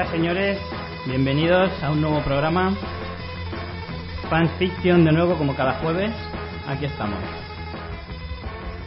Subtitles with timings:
[0.00, 0.58] días, señores.
[1.06, 2.74] Bienvenidos a un nuevo programa.
[4.30, 6.10] Fanfiction de nuevo, como cada jueves.
[6.66, 7.18] Aquí estamos.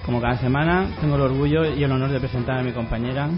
[0.06, 3.30] Como cada semana, tengo el orgullo y el honor de presentar a mi compañera.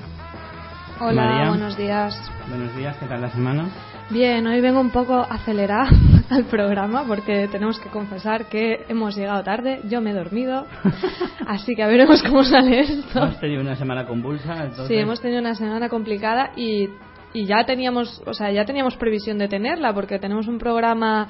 [1.01, 1.49] Hola, María.
[1.49, 2.31] buenos días.
[2.47, 3.67] Buenos días, ¿qué tal la semana?
[4.09, 5.89] Bien, hoy vengo un poco acelerada
[6.29, 10.65] al programa porque tenemos que confesar que hemos llegado tarde, yo me he dormido,
[11.47, 13.19] así que a veremos cómo sale esto.
[13.23, 14.87] Hemos tenido una semana convulsa, entonces...
[14.87, 16.87] Sí, hemos tenido una semana complicada y,
[17.35, 21.27] y ya teníamos, o sea, ya teníamos previsión de tenerla porque tenemos un programa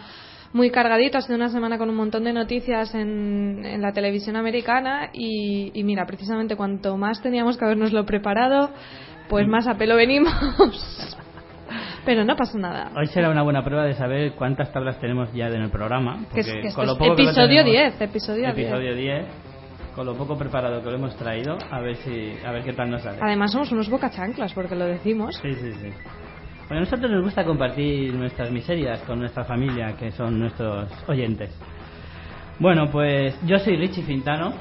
[0.53, 4.38] muy cargadito, ha sido una semana con un montón de noticias en, en la televisión
[4.38, 8.70] americana y, y mira, precisamente cuanto más teníamos que habernoslo preparado,
[9.28, 10.31] pues más a pelo venimos.
[12.06, 12.92] Pero no pasa nada.
[12.95, 16.19] Hoy será una buena prueba de saber cuántas tablas tenemos ya en el programa.
[16.34, 18.58] Que es- que con lo poco que lo episodio tenemos- 10, episodio 10.
[18.58, 19.25] episodio 10,
[19.96, 22.90] con lo poco preparado que lo hemos traído, a ver si a ver qué tal
[22.92, 23.18] nos sale.
[23.22, 25.36] Además somos unos bocachanclas porque lo decimos.
[25.42, 25.90] Sí, sí, sí.
[26.68, 31.52] Bueno, a nosotros nos gusta compartir nuestras miserias con nuestra familia, que son nuestros oyentes.
[32.60, 34.54] Bueno, pues yo soy Richie Fintano,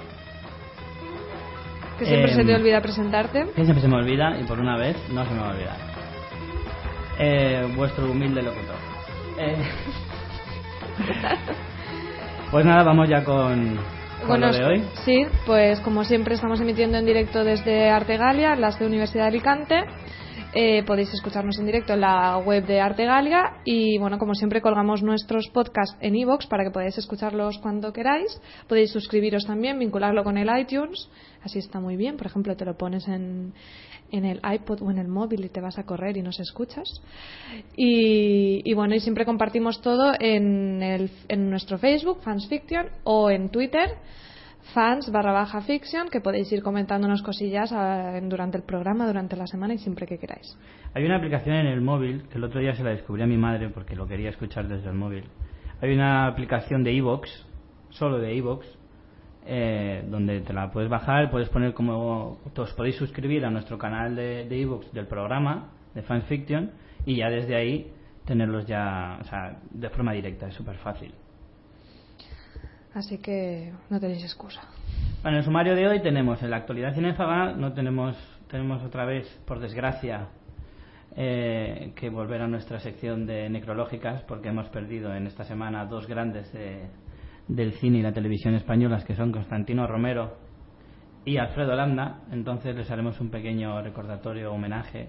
[1.98, 3.46] Que siempre Em, se te olvida presentarte.
[3.54, 5.76] que siempre se me olvida, y por una vez no se me va a olvidar.
[7.18, 8.74] Eh, vuestro humilde locutor.
[9.38, 9.56] Eh,
[12.50, 13.78] pues nada, vamos ya con
[14.26, 14.84] Bueno, lo de hoy.
[15.04, 19.84] sí, pues como siempre estamos emitiendo en directo desde Artegalia, las de Universidad de Alicante.
[20.56, 25.02] Eh, podéis escucharnos en directo en la web de Artegalia y bueno, como siempre colgamos
[25.02, 28.40] nuestros podcasts en iVoox para que podáis escucharlos cuando queráis.
[28.68, 31.10] Podéis suscribiros también, vincularlo con el iTunes,
[31.42, 32.16] así está muy bien.
[32.16, 33.52] Por ejemplo, te lo pones en,
[34.16, 36.88] en el iPod o en el móvil y te vas a correr y nos escuchas.
[37.76, 43.30] Y, y bueno, y siempre compartimos todo en, el, en nuestro Facebook, Fans Fiction, o
[43.30, 43.90] en Twitter,
[44.72, 49.36] fans barra baja fiction, que podéis ir comentándonos cosillas ah, en- durante el programa, durante
[49.36, 50.56] la semana y siempre que queráis.
[50.94, 53.36] Hay una aplicación en el móvil, que el otro día se la descubrí a mi
[53.36, 55.24] madre porque lo quería escuchar desde el móvil.
[55.82, 57.28] Hay una aplicación de iVoox,
[57.90, 58.64] solo de iVoox,
[59.46, 62.38] eh, donde te la puedes bajar, puedes poner como...
[62.56, 66.70] Os podéis suscribir a nuestro canal de, de iVoox del programa, de Fanfiction,
[67.06, 67.92] y ya desde ahí
[68.24, 71.12] tenerlos ya, o sea, de forma directa, es súper fácil.
[72.94, 74.62] Así que no tenéis excusa.
[75.22, 78.16] Bueno, en el sumario de hoy tenemos en la actualidad cinéfaga, no tenemos,
[78.50, 80.28] tenemos otra vez, por desgracia,
[81.16, 86.06] eh, que volver a nuestra sección de necrológicas, porque hemos perdido en esta semana dos
[86.06, 86.88] grandes de-
[87.48, 90.36] del cine y la televisión españolas, que son Constantino Romero
[91.24, 92.22] y Alfredo Landa.
[92.30, 95.08] Entonces les haremos un pequeño recordatorio, homenaje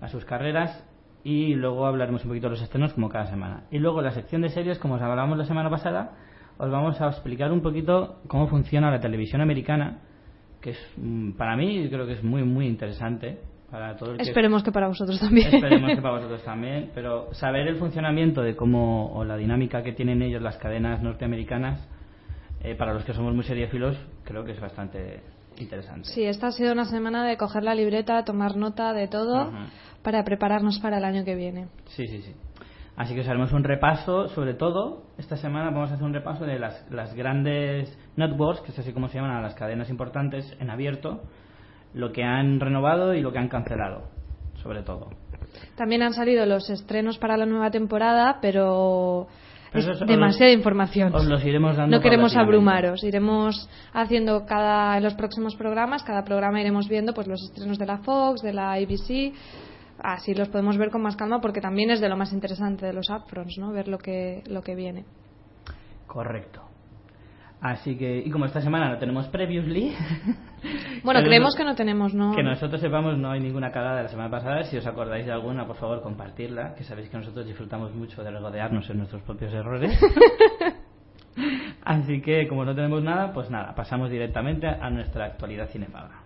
[0.00, 0.86] a sus carreras
[1.22, 3.64] y luego hablaremos un poquito de los estrenos como cada semana.
[3.70, 6.12] Y luego la sección de series, como os hablábamos la semana pasada,
[6.58, 10.02] os vamos a explicar un poquito cómo funciona la televisión americana,
[10.60, 13.40] que es mm, para mí creo que es muy muy interesante
[13.74, 15.52] para todo el que Esperemos que para vosotros también.
[15.52, 19.92] Esperemos que para vosotros también, pero saber el funcionamiento de cómo o la dinámica que
[19.92, 21.84] tienen ellos las cadenas norteamericanas,
[22.62, 25.24] eh, para los que somos muy seriéfilos, creo que es bastante
[25.58, 26.08] interesante.
[26.08, 29.50] Sí, esta ha sido una semana de coger la libreta, tomar nota de todo
[30.04, 31.66] para prepararnos para el año que viene.
[31.86, 32.32] Sí, sí, sí.
[32.94, 36.44] Así que os haremos un repaso, sobre todo, esta semana vamos a hacer un repaso
[36.44, 40.56] de las, las grandes networks, que es así como se llaman a las cadenas importantes
[40.60, 41.24] en abierto,
[41.94, 44.08] lo que han renovado y lo que han cancelado,
[44.62, 45.10] sobre todo.
[45.76, 49.28] También han salido los estrenos para la nueva temporada, pero
[49.72, 51.14] es os demasiada información.
[51.14, 56.24] Os los iremos dando No queremos abrumaros, iremos haciendo cada en los próximos programas, cada
[56.24, 59.32] programa iremos viendo pues los estrenos de la Fox, de la ABC,
[60.00, 62.92] así los podemos ver con más calma porque también es de lo más interesante de
[62.92, 63.72] los upfronts, ¿no?
[63.72, 65.04] Ver lo que lo que viene.
[66.06, 66.73] Correcto.
[67.64, 69.94] Así que, y como esta semana no tenemos previously,
[71.02, 72.36] Bueno, creemos que no tenemos, ¿no?
[72.36, 74.64] que nosotros sepamos no hay ninguna cagada de la semana pasada.
[74.64, 78.30] Si os acordáis de alguna, por favor, compartirla, que sabéis que nosotros disfrutamos mucho de
[78.30, 79.98] regodearnos en nuestros propios errores.
[81.86, 86.23] Así que, como no tenemos nada, pues nada, pasamos directamente a nuestra actualidad cinefaga.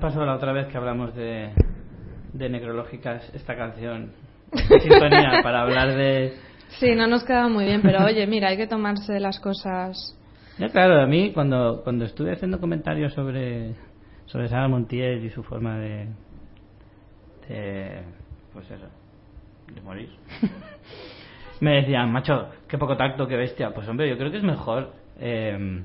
[0.00, 1.50] Pasó la otra vez que hablamos de,
[2.32, 4.12] de necrológicas, esta canción,
[4.52, 6.34] sintonía para hablar de...
[6.78, 10.16] Sí, no nos queda muy bien, pero oye, mira, hay que tomarse las cosas.
[10.58, 13.74] Ya, claro, a mí cuando, cuando estuve haciendo comentarios sobre,
[14.26, 16.08] sobre Sara Montiel y su forma de,
[17.48, 18.02] de
[18.52, 18.86] pues eso,
[19.74, 20.10] de morir,
[21.60, 23.72] me decían, macho, qué poco tacto, qué bestia.
[23.74, 25.82] Pues hombre, yo creo que es mejor eh,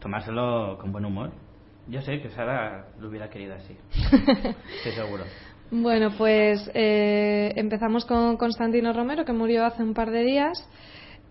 [0.00, 1.43] tomárselo con buen humor.
[1.88, 3.76] Yo sé que Sara lo hubiera querido así.
[4.76, 5.24] Estoy seguro.
[5.70, 10.68] Bueno, pues eh, empezamos con Constantino Romero, que murió hace un par de días.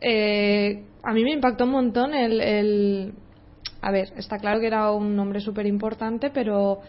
[0.01, 3.13] Eh, a mí me impactó un montón el, el,
[3.81, 6.81] A ver, está claro que era un nombre súper importante, pero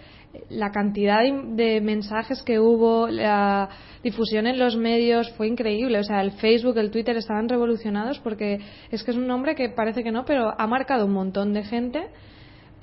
[0.50, 3.68] la cantidad de, mensajes que hubo, la
[4.02, 5.98] difusión en los medios fue increíble.
[5.98, 8.58] O sea, el Facebook, el Twitter estaban revolucionados porque
[8.90, 11.62] es que es un nombre que parece que no, pero ha marcado un montón de
[11.62, 12.10] gente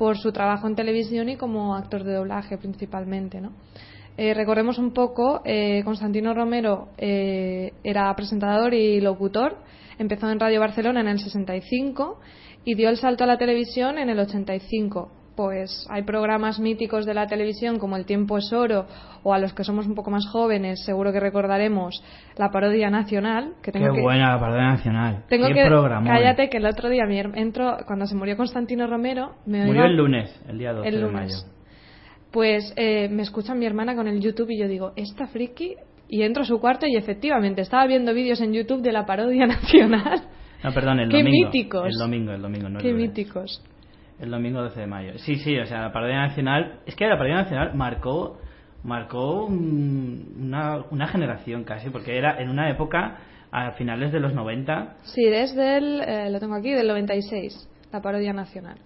[0.01, 3.51] por su trabajo en televisión y como actor de doblaje principalmente, ¿no?
[4.17, 9.57] Eh, recorremos un poco, eh, Constantino Romero eh, era presentador y locutor,
[9.99, 12.19] empezó en Radio Barcelona en el 65
[12.65, 15.11] y dio el salto a la televisión en el 85.
[15.35, 18.85] Pues hay programas míticos de la televisión como El tiempo es oro
[19.23, 22.03] o a los que somos un poco más jóvenes seguro que recordaremos
[22.37, 23.53] la parodia nacional.
[23.63, 25.23] Que tengo Qué buena la parodia nacional.
[25.29, 26.07] Tengo Qué que programón.
[26.13, 29.85] cállate que el otro día mi her- entro cuando se murió Constantino Romero me Murió
[29.85, 31.35] el lunes, el día 12 el de mayo.
[32.31, 35.75] Pues eh, me escucha mi hermana con el YouTube y yo digo, esta friki.
[36.13, 39.45] Y entro a su cuarto y efectivamente estaba viendo vídeos en YouTube de la parodia
[39.47, 40.23] nacional.
[40.61, 41.45] No, perdón, el Qué domingo.
[41.47, 41.87] míticos.
[41.87, 43.63] El domingo, el domingo, no Qué míticos.
[44.21, 45.17] El domingo 12 de mayo.
[45.17, 46.79] Sí, sí, o sea, la parodia nacional.
[46.85, 48.37] Es que la parodia nacional marcó
[48.83, 53.17] marcó un- una, una generación casi, porque era en una época
[53.51, 54.95] a finales de los 90.
[55.03, 58.77] Sí, desde el, eh, lo tengo aquí, del 96, la parodia nacional.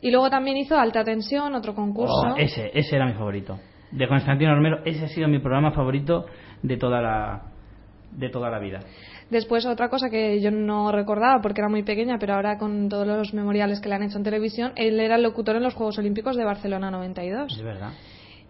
[0.00, 2.14] Y luego también hizo Alta Tensión, otro concurso.
[2.34, 3.58] Oh, ese, ese era mi favorito.
[3.90, 6.26] De Constantino Romero, ese ha sido mi programa favorito
[6.62, 7.42] de toda la
[8.12, 8.78] de toda la vida.
[9.34, 13.04] Después otra cosa que yo no recordaba porque era muy pequeña, pero ahora con todos
[13.04, 15.98] los memoriales que le han hecho en televisión, él era el locutor en los Juegos
[15.98, 17.52] Olímpicos de Barcelona 92.
[17.52, 17.90] Es verdad.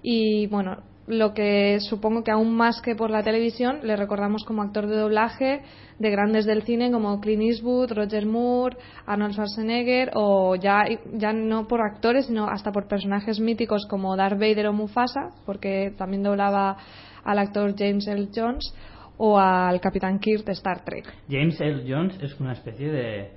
[0.02, 4.60] Y bueno, lo que supongo que aún más que por la televisión, le recordamos como
[4.60, 5.62] actor de doblaje
[5.98, 8.76] de grandes del cine como Clint Eastwood, Roger Moore,
[9.06, 10.84] Arnold Schwarzenegger, o ya,
[11.14, 15.94] ya no por actores, sino hasta por personajes míticos como Darth Vader o Mufasa, porque
[15.96, 16.76] también doblaba
[17.24, 18.74] al actor James Earl Jones,
[19.16, 21.04] o al Capitán Kirk de Star Trek.
[21.28, 23.30] James Earl Jones es una especie de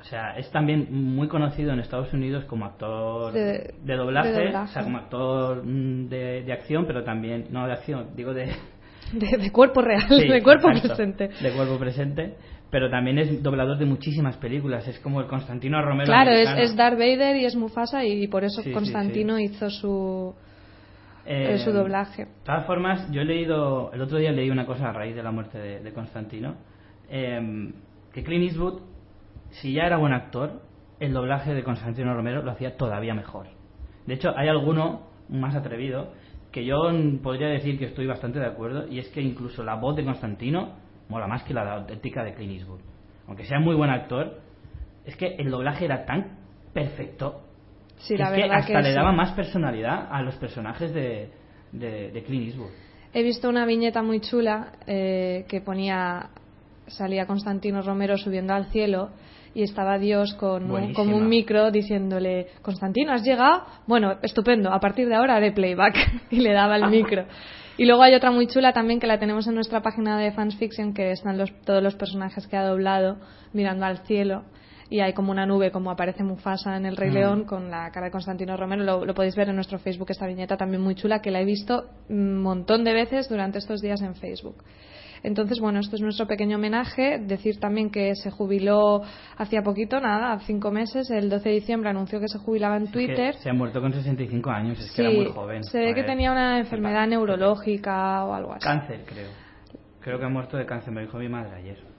[0.00, 4.44] o sea, es también muy conocido en Estados Unidos como actor De- de, doblaje, de
[4.44, 4.70] doblaje.
[4.70, 8.50] o sea, como actor mm, de, de acción, pero también, no de acción, digo de...
[9.12, 11.28] De, de cuerpo real, Sí, de cuerpo exacto, presente.
[11.40, 12.34] De cuerpo presente,
[12.70, 16.76] pero también es doblador de muchísimas películas, es como el Constantino Romero Claro, es, es
[16.76, 20.34] Darth Vader y es Mufasa y por eso Sí, sí, Constantino hizo su,
[21.26, 22.26] Eh, eh, su doblaje.
[22.26, 25.22] De todas formas, yo he leído, el otro día leí una cosa a raíz de
[25.22, 26.54] la muerte de, de Constantino,
[27.08, 27.72] eh,
[28.12, 28.80] que Clint Eastwood,
[29.50, 30.62] si ya era buen actor,
[31.00, 33.48] el doblaje de Constantino Romero lo hacía todavía mejor.
[34.06, 36.12] De hecho, hay alguno más atrevido
[36.52, 36.76] que yo
[37.22, 40.74] podría decir que estoy bastante de acuerdo, y es que incluso la voz de Constantino
[41.08, 42.80] mola más que la auténtica de Clint Eastwood.
[43.26, 44.40] Aunque sea muy buen actor,
[45.04, 46.38] es que el doblaje era tan
[46.72, 47.45] perfecto
[47.98, 48.94] Sí, la es que hasta que le sí.
[48.94, 51.30] daba más personalidad a los personajes de,
[51.72, 52.70] de, de Clint Eastwood.
[53.12, 56.28] He visto una viñeta muy chula eh, que ponía,
[56.86, 59.10] salía Constantino Romero subiendo al cielo
[59.54, 63.64] y estaba Dios con un, un micro diciéndole, Constantino, ¿has llegado?
[63.86, 65.96] Bueno, estupendo, a partir de ahora haré playback.
[66.30, 67.24] y le daba el micro.
[67.78, 70.56] Y luego hay otra muy chula también que la tenemos en nuestra página de Fans
[70.56, 73.16] Fiction, que están los, todos los personajes que ha doblado
[73.54, 74.44] mirando al cielo.
[74.88, 77.14] Y hay como una nube, como aparece Mufasa en El Rey Mm.
[77.14, 78.84] León, con la cara de Constantino Romero.
[78.84, 81.44] Lo, lo podéis ver en nuestro Facebook, esta viñeta también muy chula, que la he
[81.44, 84.62] visto un montón de veces durante estos días en Facebook.
[85.22, 87.18] Entonces, bueno, esto es nuestro pequeño homenaje.
[87.18, 89.02] Decir también que se jubiló
[89.38, 92.92] hacía poquito, nada, cinco meses, el 12 de diciembre anunció que se jubilaba en Es
[92.92, 93.34] Twitter.
[93.36, 95.64] se ha muerto con 65 años, es Sí, que era muy joven.
[95.64, 98.62] se ve que tenía una enfermedad neurológica o algo así.
[98.64, 99.30] Cáncer, creo.
[100.00, 101.95] Creo que ha muerto de cáncer, me dijo mi madre ayer.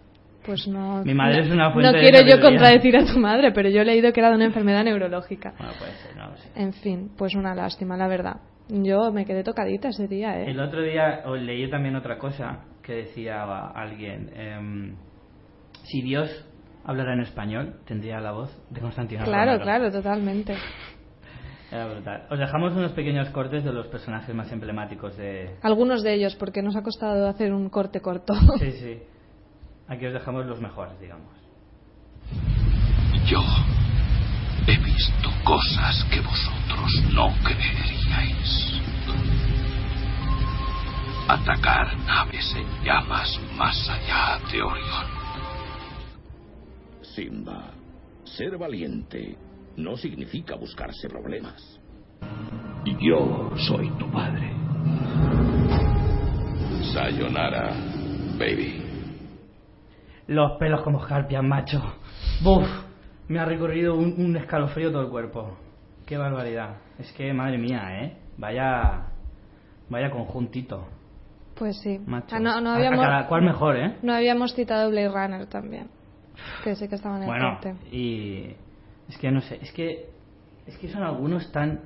[0.47, 1.03] Pues no.
[1.03, 3.69] Mi madre no- es una fuente No de quiero yo contradecir a tu madre, pero
[3.69, 5.53] yo he leído que era de una enfermedad neurológica.
[5.59, 6.49] Bueno, puede ser, no lo sé.
[6.55, 8.37] En fin, pues una lástima, la verdad.
[8.69, 10.49] Yo me quedé tocadita ese día, ¿eh?
[10.49, 13.43] El otro día os leí también otra cosa que decía
[13.75, 14.31] alguien.
[14.35, 14.95] em,
[15.83, 16.29] si Dios
[16.85, 19.63] hablara en español, tendría la voz de Constantino Claro, Romero.
[19.63, 20.55] claro, totalmente.
[21.71, 22.27] Era brutal.
[22.29, 25.55] Os dejamos unos pequeños cortes de los personajes más emblemáticos de...
[25.61, 28.33] Algunos de ellos, porque nos ha costado hacer un corte corto.
[28.59, 28.99] Sí, sí.
[29.87, 31.31] Aquí os dejamos los mejores, digamos.
[33.25, 33.41] Yo
[34.67, 38.81] he visto cosas que vosotros no creeríais.
[41.29, 45.05] Atacar naves en llamas más allá de Orión.
[47.01, 47.71] Simba,
[48.23, 49.37] ser valiente
[49.77, 51.79] no significa buscarse problemas.
[52.99, 54.51] Yo soy tu padre.
[56.93, 57.73] Sayonara,
[58.37, 58.86] baby.
[60.27, 61.81] Los pelos como escarpias, macho.
[62.43, 62.67] Buf,
[63.27, 65.57] me ha recorrido un, un escalofrío todo el cuerpo.
[66.05, 66.77] Qué barbaridad.
[66.99, 68.17] Es que, madre mía, ¿eh?
[68.37, 69.07] Vaya,
[69.89, 70.87] vaya conjuntito.
[71.55, 71.99] Pues sí.
[72.05, 72.35] Macho.
[72.35, 73.95] Ah, no, no A- a habíamos, cada cual mejor, ¿eh?
[74.03, 75.89] no habíamos citado Blade Runner también.
[76.63, 77.59] Que sí que estaba en el Bueno,
[77.91, 78.51] y
[79.09, 80.09] es que no sé, es que
[80.67, 81.79] es que son algunos tan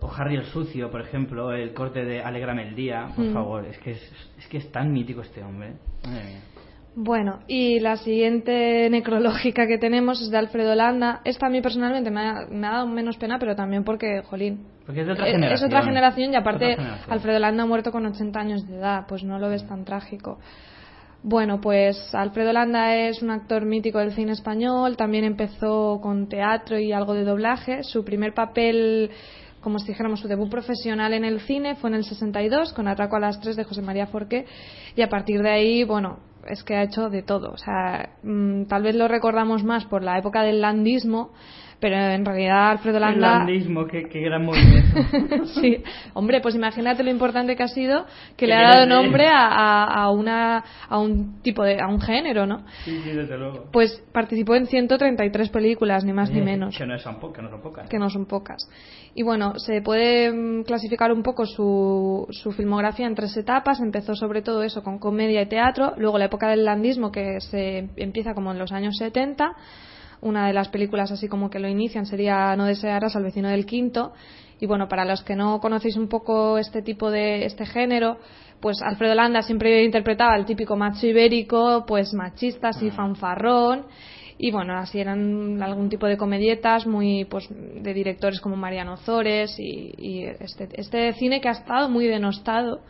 [0.00, 3.32] o Harry el sucio, por ejemplo, el corte de Alégrame el día, por Mm.
[3.32, 5.74] favor, es que es, es que es tan mítico este hombre.
[6.04, 6.40] Madre mía.
[6.94, 11.22] Bueno, y la siguiente necrológica que tenemos es de Alfredo Landa.
[11.24, 14.66] Esta a mí personalmente me ha, me ha dado menos pena, pero también porque, jolín,
[14.84, 15.54] Porque es de otra eh, generación.
[15.54, 17.12] es otra generación y aparte generación.
[17.12, 20.38] Alfredo Landa ha muerto con 80 años de edad, pues no lo ves tan trágico.
[21.22, 26.78] Bueno, pues Alfredo Landa es un actor mítico del cine español, también empezó con teatro
[26.78, 27.84] y algo de doblaje.
[27.84, 29.10] Su primer papel,
[29.60, 33.16] como si dijéramos, su debut profesional en el cine fue en el 62 con Atraco
[33.16, 34.44] a las 3 de José María Forqué
[34.96, 36.18] y a partir de ahí, bueno,
[36.48, 37.50] es que ha hecho de todo.
[37.52, 41.30] O sea, mm, tal vez lo recordamos más por la época del landismo,
[41.80, 43.38] pero en realidad Alfredo El Landa...
[43.38, 45.44] landismo, qué, qué gran movimiento.
[45.60, 45.82] sí,
[46.14, 48.06] hombre, pues imagínate lo importante que ha sido
[48.36, 52.00] que le ha dado nombre a, a, a una a un tipo de a un
[52.00, 52.64] género, ¿no?
[52.84, 53.64] sí, sí, desde luego.
[53.72, 57.42] Pues participó en 133 películas, ni más ni Eh, menos, Que no son, po- que
[57.42, 57.88] no son pocas.
[57.88, 58.58] que no son pocas.
[59.14, 63.80] Y bueno, se puede mm, clasificar un poco su, su filmografía en tres etapas.
[63.80, 67.90] Empezó sobre todo eso con comedia y teatro, luego la época del landismo que se
[67.96, 69.54] empieza como en los años 70
[70.22, 73.66] una de las películas así como que lo inician sería No desearás al vecino del
[73.66, 74.12] quinto.
[74.60, 78.18] Y bueno, para los que no conocéis un poco este tipo de este género,
[78.60, 83.86] pues Alfredo Landa siempre interpretaba el típico macho ibérico, pues machista, así fanfarrón.
[84.44, 89.54] Y bueno, así eran algún tipo de comedietas muy pues de directores como Mariano Zores
[89.60, 92.80] y, y este, este cine que ha estado muy denostado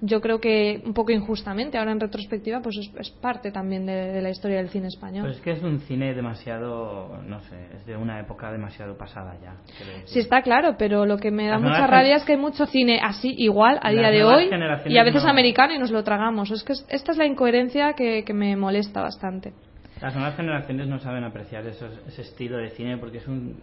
[0.00, 3.92] yo creo que un poco injustamente, ahora en retrospectiva, pues es, es parte también de,
[4.12, 5.24] de la historia del cine español.
[5.24, 9.36] Pues es que es un cine demasiado, no sé, es de una época demasiado pasada
[9.42, 9.56] ya.
[10.04, 12.66] Sí, está claro, pero lo que me da Las mucha rabia es que hay mucho
[12.66, 14.50] cine así igual a día de hoy
[14.86, 16.50] y a veces no- americano y nos lo tragamos.
[16.52, 19.52] Es que es- esta es la incoherencia que, que me molesta bastante.
[20.00, 23.56] Las nuevas generaciones no saben apreciar esos- ese estilo de cine porque es un...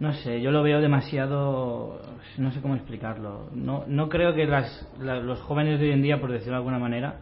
[0.00, 2.00] No sé, yo lo veo demasiado...
[2.38, 3.48] No sé cómo explicarlo.
[3.54, 6.58] No, no creo que las, la- los jóvenes de hoy en día, por decirlo de
[6.58, 7.20] alguna manera,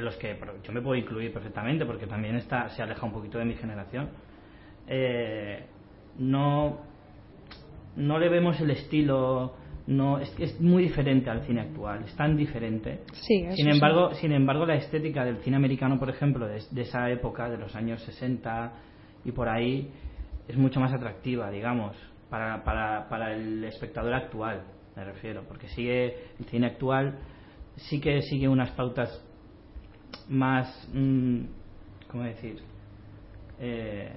[0.00, 3.44] los que yo me puedo incluir perfectamente porque también está, se aleja un poquito de
[3.44, 4.08] mi generación,
[4.86, 5.64] eh,
[6.18, 6.78] no,
[7.96, 9.54] no le vemos el estilo...
[9.88, 13.00] No, es, es muy diferente al cine actual, es tan diferente.
[13.12, 13.70] Sí, Sin sí.
[13.70, 17.56] embargo, sin embargo, la estética del cine americano, por ejemplo, de, de esa época, de
[17.56, 18.72] los años 60
[19.24, 19.90] y por ahí,
[20.46, 21.96] es mucho más atractiva, digamos,
[22.28, 24.62] para, para, para el espectador actual,
[24.94, 27.18] me refiero, porque sigue el cine actual
[27.78, 29.24] sí que sigue unas pautas
[30.28, 31.40] más, mm,
[32.10, 32.60] ¿cómo decir?
[33.60, 34.10] Eh,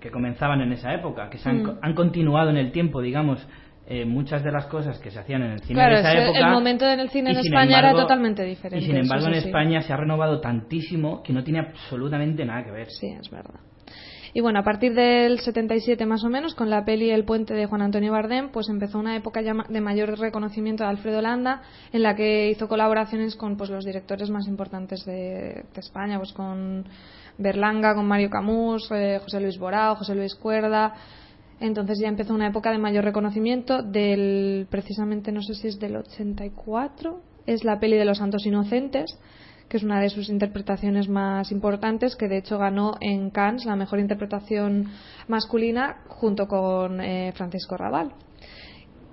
[0.00, 1.78] que comenzaban en esa época, que se han, Mm.
[1.82, 3.46] han continuado en el tiempo, digamos,
[3.90, 6.24] eh, muchas de las cosas que se hacían en el cine Claro, de esa es-
[6.24, 6.38] época.
[6.46, 8.96] el momento en el cine y en sin España era embargo- totalmente diferente, Y sin
[8.96, 9.46] embargo, en sí.
[9.48, 12.88] España se ha renovado tantísimo que no tiene absolutamente nada que ver.
[12.90, 13.60] Sí, es verdad.
[14.32, 17.66] Y bueno, a partir del 77 más o menos, con la peli El puente de
[17.66, 22.04] Juan Antonio Bardem, pues empezó una época ya de mayor reconocimiento de Alfredo Landa, en
[22.04, 26.84] la que hizo colaboraciones con pues los directores más importantes de, de España, pues con
[27.38, 30.94] Berlanga, con Mario Camus, eh, José Luis Borao, José Luis Cuerda.
[31.60, 35.96] Entonces ya empezó una época de mayor reconocimiento del, precisamente no sé si es del
[35.96, 39.18] 84, es la peli de los Santos Inocentes,
[39.68, 43.76] que es una de sus interpretaciones más importantes, que de hecho ganó en Cannes la
[43.76, 44.88] mejor interpretación
[45.28, 48.12] masculina junto con eh, Francisco Raval.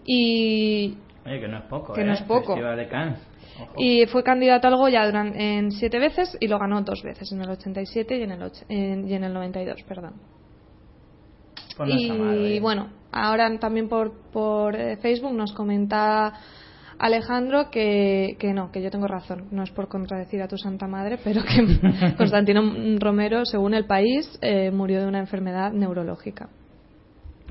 [0.06, 2.06] Y, Oye, que no es poco, Que ¿eh?
[2.06, 2.54] no es poco.
[2.54, 3.20] Festival de Cannes.
[3.60, 3.74] Ojo.
[3.77, 7.42] y fue candidato al Goya duran- en siete veces y lo ganó dos veces, en
[7.42, 10.13] el 87 y en el, och- en- y en el 92, perdón.
[11.77, 16.34] Pues no está mal, y bueno, ahora también por, por eh, Facebook nos comenta
[17.00, 19.48] Alejandro que, que no, que yo tengo razón.
[19.51, 22.62] No es por contradecir a tu santa madre, pero que Constantino
[23.00, 26.50] Romero, según el país, eh, murió de una enfermedad neurológica.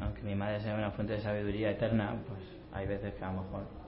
[0.01, 2.41] Aunque mi madre sea una fuente de sabiduría eterna, pues
[2.73, 3.86] hay veces que a lo mejor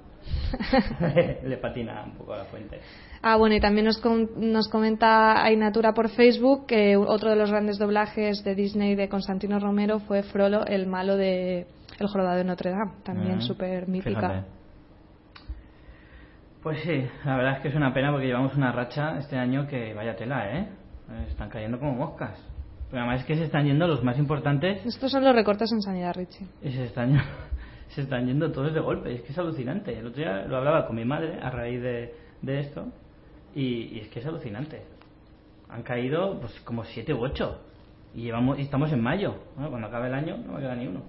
[1.45, 2.81] le patina un poco la fuente.
[3.23, 7.51] Ah, bueno, y también nos, com- nos comenta Ainatura por Facebook que otro de los
[7.51, 11.67] grandes doblajes de Disney de Constantino Romero fue Frollo, el malo de
[11.99, 14.21] El jorobado de Notre Dame, también Mm, súper mítica.
[14.21, 14.45] fíjate.
[16.63, 19.67] Pues sí, la verdad es que es una pena porque llevamos una racha este año
[19.69, 20.69] que vaya tela, ¿eh?
[21.11, 22.39] Eh, Están cayendo como moscas.
[22.91, 25.83] Pero además es que se están yendo los más importantes Estos son los recortes en
[25.83, 26.47] sanidad, Richie.
[26.63, 27.21] y se están,
[27.88, 29.14] se están yendo todos de golpe.
[29.14, 29.99] Es que es alucinante.
[29.99, 32.87] El otro día lo hablaba con mi madre a raíz de, de esto
[33.54, 34.83] y, es que es alucinante.
[35.68, 37.61] han caído pues como 7 u 8.
[38.14, 39.35] Y, llevamos, y estamos en mayo.
[39.54, 41.02] Cuando acabe el año no me queda ni uno.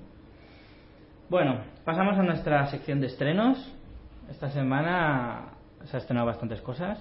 [1.30, 3.58] Bueno, pasamos a nuestra sección de estrenos.
[4.30, 5.54] Esta semana
[5.86, 7.00] se ha estrenado bastantes cosas,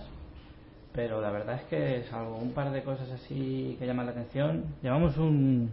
[0.92, 4.64] pero la verdad es que salvo un par de cosas así que llaman la atención,
[4.82, 5.70] llevamos un,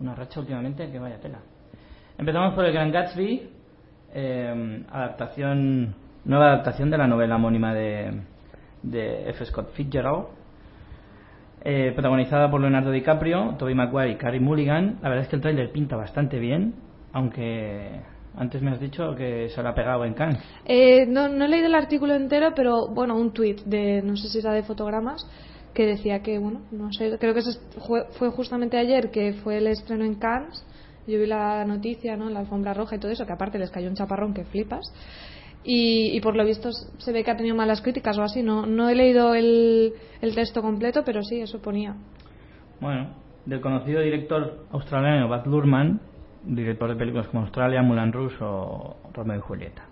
[0.00, 1.38] una racha últimamente que vaya tela.
[2.18, 3.46] Empezamos por el Gran Gatsby,
[4.14, 5.94] eh, adaptación,
[6.24, 8.22] nueva adaptación de la novela homónima de,
[8.82, 9.44] de F.
[9.44, 10.28] Scott Fitzgerald,
[11.62, 14.98] eh, protagonizada por Leonardo DiCaprio, Tobey Maguire y Carey Mulligan.
[15.02, 16.74] La verdad es que el tráiler pinta bastante bien,
[17.12, 18.00] aunque
[18.34, 20.42] antes me has dicho que se lo ha pegado en Cannes.
[20.64, 24.28] Eh, no, no he leído el artículo entero, pero bueno, un tuit de, no sé
[24.28, 25.28] si era de fotogramas,
[25.74, 27.42] que decía que, bueno, no sé, creo que
[28.12, 30.64] fue justamente ayer que fue el estreno en Cannes.
[31.06, 32.28] Yo vi la noticia, ¿no?
[32.30, 34.92] La alfombra roja y todo eso, que aparte les cayó un chaparrón que flipas.
[35.62, 38.42] Y, y por lo visto se ve que ha tenido malas críticas o así.
[38.42, 41.94] No, no he leído el, el texto completo, pero sí, eso ponía.
[42.80, 43.14] Bueno,
[43.46, 46.00] del conocido director australiano Baz Luhrmann,
[46.44, 49.84] director de películas como Australia, Moulin Rouge o Romeo y Julieta.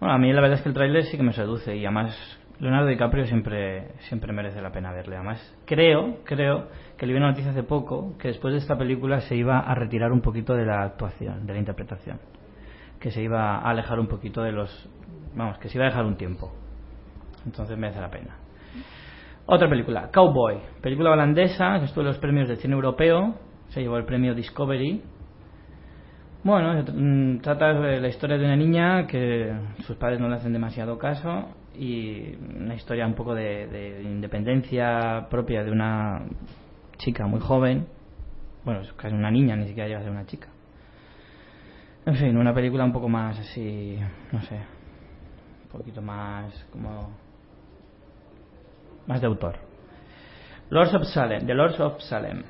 [0.00, 2.16] Bueno, a mí la verdad es que el tráiler sí que me seduce y además
[2.60, 5.16] Leonardo DiCaprio siempre siempre merece la pena verle.
[5.16, 9.20] Además, creo, creo que le vi una noticia hace poco que después de esta película
[9.20, 12.18] se iba a retirar un poquito de la actuación, de la interpretación.
[12.98, 14.90] Que se iba a alejar un poquito de los...
[15.36, 16.52] Vamos, que se iba a dejar un tiempo.
[17.46, 18.36] Entonces merece la pena.
[19.46, 23.36] Otra película, Cowboy, película holandesa que estuvo en los premios del cine europeo,
[23.68, 25.00] se llevó el premio Discovery.
[26.42, 29.54] Bueno, mm, trata de la historia de una niña que
[29.86, 35.26] sus padres no le hacen demasiado caso y una historia un poco de, de independencia
[35.30, 36.22] propia de una
[36.96, 37.86] chica muy joven.
[38.64, 40.48] Bueno, es casi una niña, ni siquiera llega a ser una chica.
[42.06, 43.98] En fin, una película un poco más así,
[44.32, 47.10] no sé, un poquito más como
[49.06, 49.56] más de autor.
[50.70, 52.42] Lords of Salem, The Lords of Salem,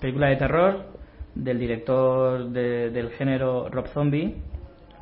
[0.00, 0.86] película de terror
[1.34, 4.36] del director de- del género Rob Zombie,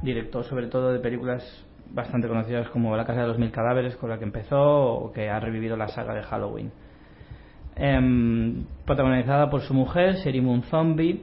[0.02, 1.42] director sobre todo de películas
[1.90, 5.28] bastante conocidas como La Casa de los Mil Cadáveres, con la que empezó, o que
[5.28, 6.72] ha revivido la saga de Halloween.
[7.76, 11.22] Em, protagonizada por su mujer, Sherry Moon Zombie,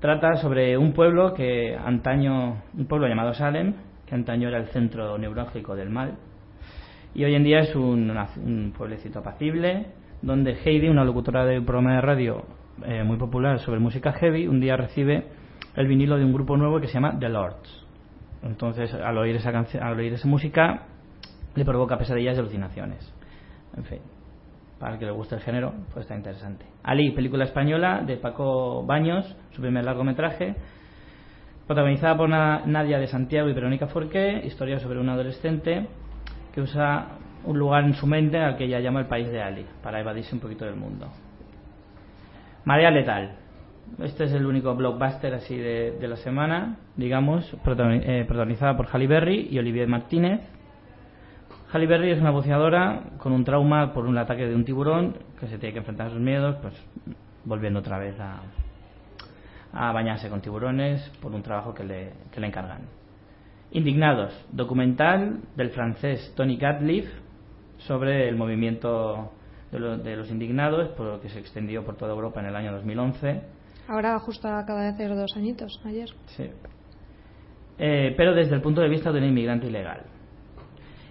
[0.00, 3.74] trata sobre un pueblo que antaño, un pueblo llamado Salem,
[4.06, 6.16] que antaño era el centro neurálgico del mal,
[7.14, 9.86] y hoy en día es un pueblecito apacible
[10.22, 12.44] donde Heidi, una locutora de un programa de radio
[12.84, 15.24] eh, muy popular sobre música heavy, un día recibe
[15.76, 17.86] el vinilo de un grupo nuevo que se llama The Lords.
[18.42, 20.82] Entonces, al oír esa canción, al oír esa música,
[21.54, 23.12] le provoca pesadillas y alucinaciones.
[23.76, 23.98] En fin,
[24.78, 26.64] para el que le guste el género, pues está interesante.
[26.82, 30.54] Ali, película española de Paco Baños, su primer largometraje,
[31.66, 35.86] protagonizada por Na- Nadia de Santiago y Verónica Forqué, historia sobre un adolescente
[36.52, 39.66] que usa un lugar en su mente al que ella llama el país de Ali,
[39.82, 41.08] para evadirse un poquito del mundo.
[42.64, 43.36] Marea Letal.
[43.98, 49.06] Este es el único blockbuster así de, de la semana, digamos, eh, protagonizada por Halle
[49.06, 50.40] Berry y Olivier Martínez.
[51.72, 55.46] Halle Berry es una buceadora con un trauma por un ataque de un tiburón que
[55.48, 56.74] se tiene que enfrentar a sus miedos, pues
[57.44, 58.40] volviendo otra vez a,
[59.72, 62.82] a bañarse con tiburones por un trabajo que le, que le encargan.
[63.72, 67.06] Indignados, documental del francés Tony Gatliff
[67.78, 69.30] sobre el movimiento
[69.70, 72.56] de, lo- de los indignados, por lo que se extendió por toda Europa en el
[72.56, 73.42] año 2011.
[73.90, 76.08] Ahora justo acaba de hacer dos añitos, ayer.
[76.36, 76.44] Sí.
[77.76, 80.02] Eh, pero desde el punto de vista de un inmigrante ilegal.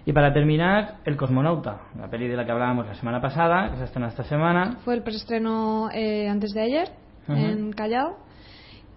[0.06, 3.76] Y para terminar, El Cosmonauta, la peli de la que hablábamos la semana pasada, que
[3.76, 4.78] se estrena esta semana.
[4.82, 6.88] Fue el preestreno eh, antes de ayer
[7.28, 8.16] en Callao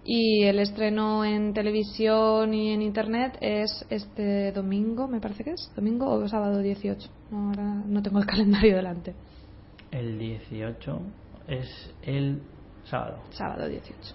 [0.02, 5.70] y el estreno en televisión y en internet es este domingo, me parece que es,
[5.76, 7.06] domingo o sábado 18.
[7.30, 9.14] No, ahora no tengo el calendario delante.
[9.90, 11.00] El 18
[11.48, 12.40] es el
[12.84, 13.18] sábado.
[13.30, 14.14] Sábado 18.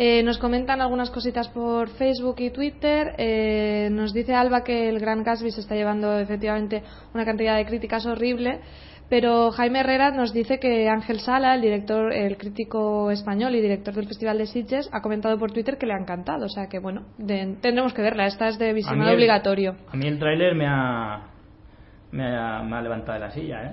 [0.00, 3.14] Eh, nos comentan algunas cositas por Facebook y Twitter.
[3.18, 7.66] Eh, nos dice Alba que el Gran Gatsby se está llevando efectivamente una cantidad de
[7.66, 8.60] críticas horrible.
[9.10, 13.94] Pero Jaime Herrera nos dice que Ángel Sala, el director, el crítico español y director
[13.94, 16.44] del Festival de Sitges, ha comentado por Twitter que le ha encantado.
[16.44, 18.26] O sea que bueno, de- tendremos que verla.
[18.26, 19.76] Esta es de A visionado el- obligatorio.
[19.90, 21.22] A mí el tráiler me ha,
[22.12, 23.72] me, ha, me ha levantado de la silla, ¿eh?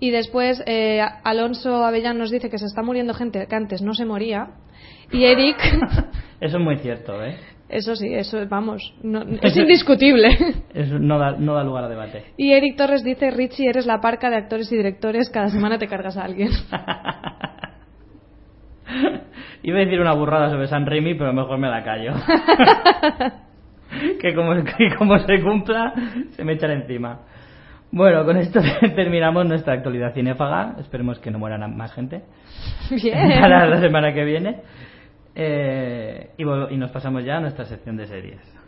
[0.00, 3.92] Y después eh, Alonso Avellán nos dice que se está muriendo gente que antes no
[3.94, 4.48] se moría.
[5.12, 5.56] Y Eric,
[6.40, 7.36] Eso es muy cierto, ¿eh?
[7.68, 10.36] eso sí, eso vamos, no- es indiscutible.
[10.74, 12.24] Eso no da, no da lugar a debate.
[12.36, 15.86] Y Eric Torres dice, Richie, eres la parca de actores y directores, cada semana te
[15.86, 16.48] cargas a alguien.
[19.62, 22.12] Iba a decir una burrada sobre San Raimi, pero mejor me la callo.
[24.20, 25.92] que, como, que como se cumpla,
[26.30, 27.20] se me echan encima.
[27.92, 28.60] Bueno, con esto
[28.94, 30.76] terminamos nuestra actualidad cinéfaga.
[30.78, 32.22] Esperemos que no mueran más gente.
[32.90, 33.40] Bien.
[33.40, 34.62] Para la semana que viene.
[35.34, 38.60] Eh, y, y nos pasamos ya a nuestra sección de series.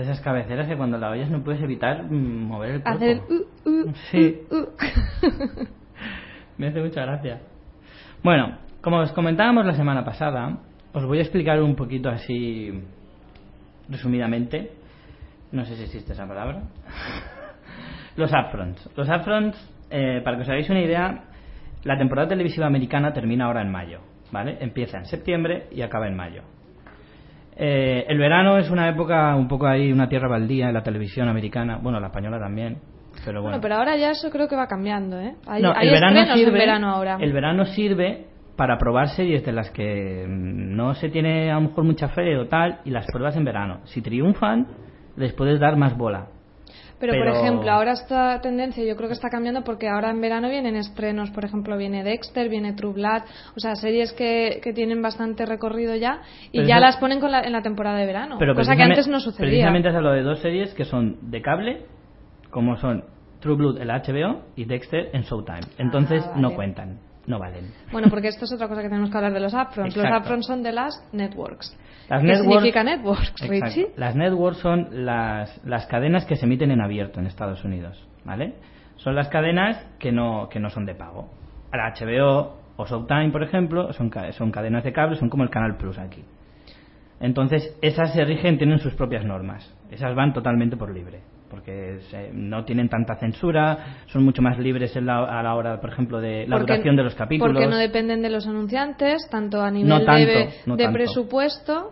[0.00, 2.96] De esas cabeceras que cuando la oyes no puedes evitar mm, mover el cuerpo.
[2.96, 4.40] Hacer uh, uh, Sí.
[4.50, 4.66] uh.
[6.58, 7.40] Me hace mucha gracia.
[8.22, 10.58] Bueno, como os comentábamos la semana pasada,
[10.92, 12.70] os voy a explicar un poquito así,
[13.88, 14.72] resumidamente,
[15.52, 16.62] no sé si existe esa palabra,
[18.16, 18.90] los upfronts.
[18.96, 19.56] Los upfronts,
[19.90, 21.24] eh, para que os hagáis una idea,
[21.84, 24.00] la temporada televisiva americana termina ahora en mayo,
[24.32, 24.58] ¿vale?
[24.60, 26.42] Empieza en septiembre y acaba en mayo.
[27.62, 31.28] Eh, el verano es una época un poco ahí, una tierra baldía en la televisión
[31.28, 32.78] americana, bueno, la española también,
[33.22, 33.58] pero bueno.
[33.58, 35.34] Bueno, pero ahora ya eso creo que va cambiando, ¿eh?
[35.46, 37.18] Hay, No, hay el verano sirve, verano ahora.
[37.20, 41.68] El verano sirve para probar series de las que mm, no se tiene a lo
[41.68, 43.80] mejor mucha fe o tal, y las pruebas en verano.
[43.84, 44.66] Si triunfan,
[45.16, 46.28] les puedes dar más bola.
[47.00, 50.48] Pero, por ejemplo, ahora esta tendencia yo creo que está cambiando porque ahora en verano
[50.50, 53.22] vienen estrenos, por ejemplo, viene Dexter, viene True Blood,
[53.56, 56.20] o sea, series que, que tienen bastante recorrido ya
[56.52, 58.76] y Pero ya eso- las ponen con la- en la temporada de verano, Pero cosa
[58.76, 59.48] que antes no sucedía.
[59.48, 61.86] Precisamente has hablado de dos series que son de cable,
[62.50, 63.04] como son
[63.40, 65.60] True Blood en la HBO y Dexter en Showtime.
[65.78, 66.98] Entonces Ah, no cuentan,
[67.30, 67.72] no valen.
[67.92, 69.96] Bueno, porque esto es otra cosa que tenemos que hablar de los upfronts.
[69.96, 71.74] Los upfronts son de las networks.
[72.08, 73.52] Las ¿Qué networks- significa networks, Exacto.
[73.66, 73.86] Richie?
[73.96, 78.54] Las networks son las, las cadenas que se emiten en abierto en Estados Unidos, ¿vale?
[78.96, 81.30] Son las cadenas que no, que no son de pago.
[81.72, 85.76] La HBO o Showtime, por ejemplo, son, son cadenas de cable, son como el Canal
[85.76, 86.24] Plus aquí.
[87.20, 89.72] Entonces, esas se rigen, tienen sus propias normas.
[89.90, 94.94] Esas van totalmente por libre, porque se- no tienen tanta censura, son mucho más libres
[94.96, 97.52] en la- a la hora, por ejemplo, de la Porque- duración de los capítulos.
[97.54, 101.90] Porque no dependen de los anunciantes, tanto a nivel No tanto, de, no de presupuesto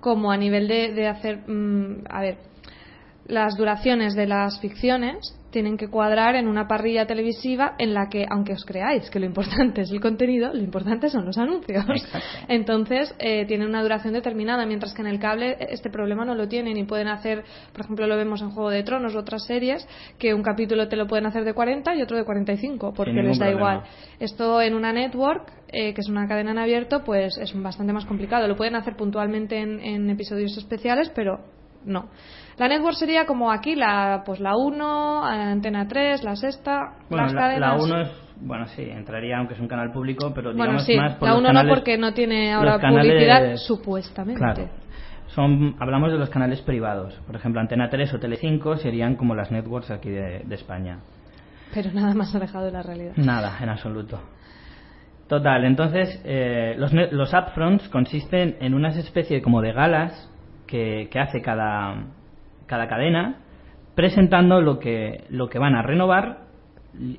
[0.00, 1.38] como a nivel de, de hacer.
[1.48, 2.36] mm, a ver,
[3.26, 5.16] las duraciones de las ficciones
[5.54, 9.26] tienen que cuadrar en una parrilla televisiva en la que, aunque os creáis que lo
[9.26, 11.84] importante es el contenido, lo importante son los anuncios.
[11.88, 12.28] Exacto.
[12.48, 16.34] Entonces, eh, tienen una duración determinada, mientras que en el cable eh, este problema no
[16.34, 19.46] lo tienen y pueden hacer, por ejemplo, lo vemos en Juego de Tronos u otras
[19.46, 19.86] series,
[20.18, 23.38] que un capítulo te lo pueden hacer de 40 y otro de 45, porque les
[23.38, 23.56] da problema.
[23.56, 23.82] igual.
[24.18, 28.06] Esto en una network, eh, que es una cadena en abierto, pues es bastante más
[28.06, 28.48] complicado.
[28.48, 31.38] Lo pueden hacer puntualmente en, en episodios especiales, pero
[31.84, 32.08] no.
[32.58, 37.34] La network sería como aquí, la pues la 1, Antena 3, la sexta, Bueno, las
[37.34, 37.78] la, cadenas.
[37.78, 40.96] la 1 es, bueno, sí, entraría aunque es un canal público, pero bueno, digamos sí,
[40.96, 44.38] más por la los 1 no porque no tiene ahora publicidad, supuestamente.
[44.40, 44.68] Claro.
[45.28, 47.14] Son, hablamos de los canales privados.
[47.26, 51.00] Por ejemplo, Antena 3 o Telecinco serían como las networks aquí de, de España.
[51.72, 53.14] Pero nada más alejado de la realidad.
[53.16, 54.20] Nada, en absoluto.
[55.26, 60.30] Total, entonces eh, los, los upfronts consisten en unas especies como de galas
[60.66, 62.04] que, que hace cada,
[62.66, 63.40] cada cadena
[63.94, 66.44] presentando lo que, lo que van a renovar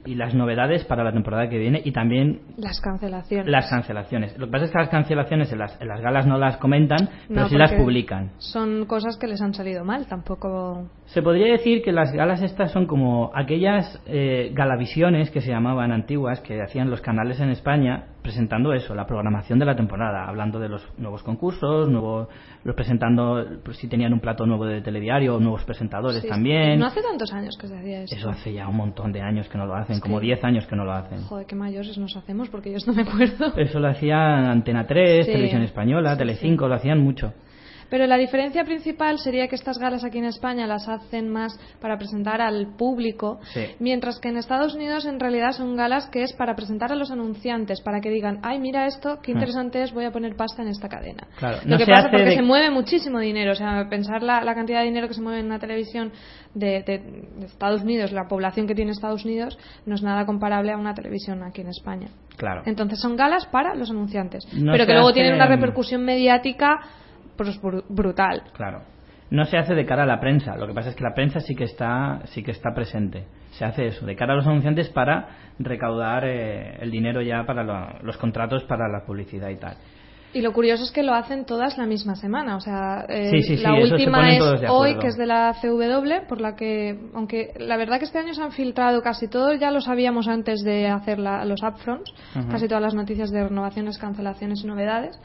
[0.06, 3.48] y las novedades para la temporada que viene y también Las cancelaciones.
[3.48, 4.38] las cancelaciones.
[4.38, 7.10] Lo que pasa es que las cancelaciones en las, en las galas no las comentan,
[7.28, 8.32] pero No, sí las publican.
[8.38, 10.90] Son cosas que les han salido mal, tampoco.
[11.08, 15.92] Se podría decir que las galas estas son como aquellas eh, galavisiones que se llamaban
[15.92, 20.60] antiguas que hacían los canales en España presentando eso, la programación de la temporada, hablando
[20.60, 22.28] de los nuevos concursos, nuevo,
[22.64, 26.80] los presentando pues, si tenían un plato nuevo de telediario, nuevos presentadores Sí, también.
[26.80, 28.16] No hace tantos años que se hacía eso.
[28.16, 30.44] Eso hace ya un montón de años que no lo hacen, Es como que- 10
[30.44, 31.22] años que no lo hacen.
[31.22, 33.56] Joder, qué mayores nos hacemos porque yo no me acuerdo.
[33.58, 35.32] Eso lo hacía Antena 3, Sí.
[35.32, 37.32] Televisión Española, Sí, Telecinco, lo hacían mucho.
[37.90, 41.98] Pero la diferencia principal sería que estas galas aquí en España las hacen más para
[41.98, 43.62] presentar al público, Sí.
[43.80, 47.12] mientras que en Estados Unidos en realidad son galas que es para presentar a los
[47.12, 50.70] anunciantes, para que digan, ay, mira esto, qué interesante es, voy a poner pasta en
[50.70, 51.28] esta cadena.
[51.38, 54.24] Claro, Lo no que pasa hace porque de- se mueve muchísimo dinero, o sea, pensar
[54.24, 56.12] la, la cantidad de dinero que se mueve en una televisión
[56.54, 57.00] de, de-
[57.40, 60.94] de Estados Unidos, la población que tiene Estados Unidos, no es nada comparable a una
[60.94, 62.08] televisión aquí en España.
[62.38, 62.64] Claro.
[62.66, 66.80] Entonces son galas para los anunciantes, No pero que luego tienen una repercusión mediática
[67.38, 68.44] pues, bru- brutal.
[68.54, 68.82] Claro.
[69.32, 70.56] No se hace de cara a la prensa.
[70.56, 73.26] Lo que pasa es que la prensa sí que está, sí que está presente.
[73.52, 77.64] Se hace eso, de cara a los anunciantes para recaudar eh, el dinero ya para
[77.64, 79.76] lo- los contratos para la publicidad y tal.
[80.36, 82.58] Y lo curioso es que lo hacen todas la misma semana.
[82.58, 86.28] O sea, eh, Sí, sí, sí, la última es hoy, que es de la CW,
[86.28, 89.72] por la que, aunque la verdad que este año se han filtrado casi todos, ya
[89.72, 92.14] lo sabíamos antes de hacer la- los upfronts,
[92.52, 95.18] casi todas las noticias de renovaciones, cancelaciones y novedades.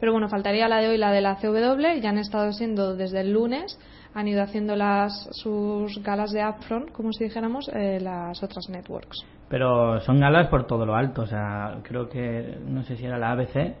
[0.00, 3.20] Pero bueno, faltaría la de hoy, la de la CW, ya han estado siendo desde
[3.20, 3.78] el lunes,
[4.14, 9.24] han ido haciendo las, sus galas de upfront, como si dijéramos, eh, las otras networks.
[9.48, 11.22] Pero son galas por todo lo alto.
[11.22, 13.76] O sea, creo que, no sé si era la ABC,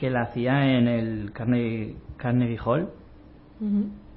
[0.00, 2.88] que la hacía en el Carnegie, Carnegie Hall.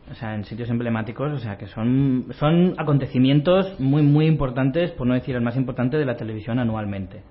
[0.10, 1.34] O sea, en sitios emblemáticos.
[1.34, 5.98] O sea, que son, son acontecimientos muy, muy importantes, por no decir el más importante
[5.98, 7.22] de la televisión anualmente.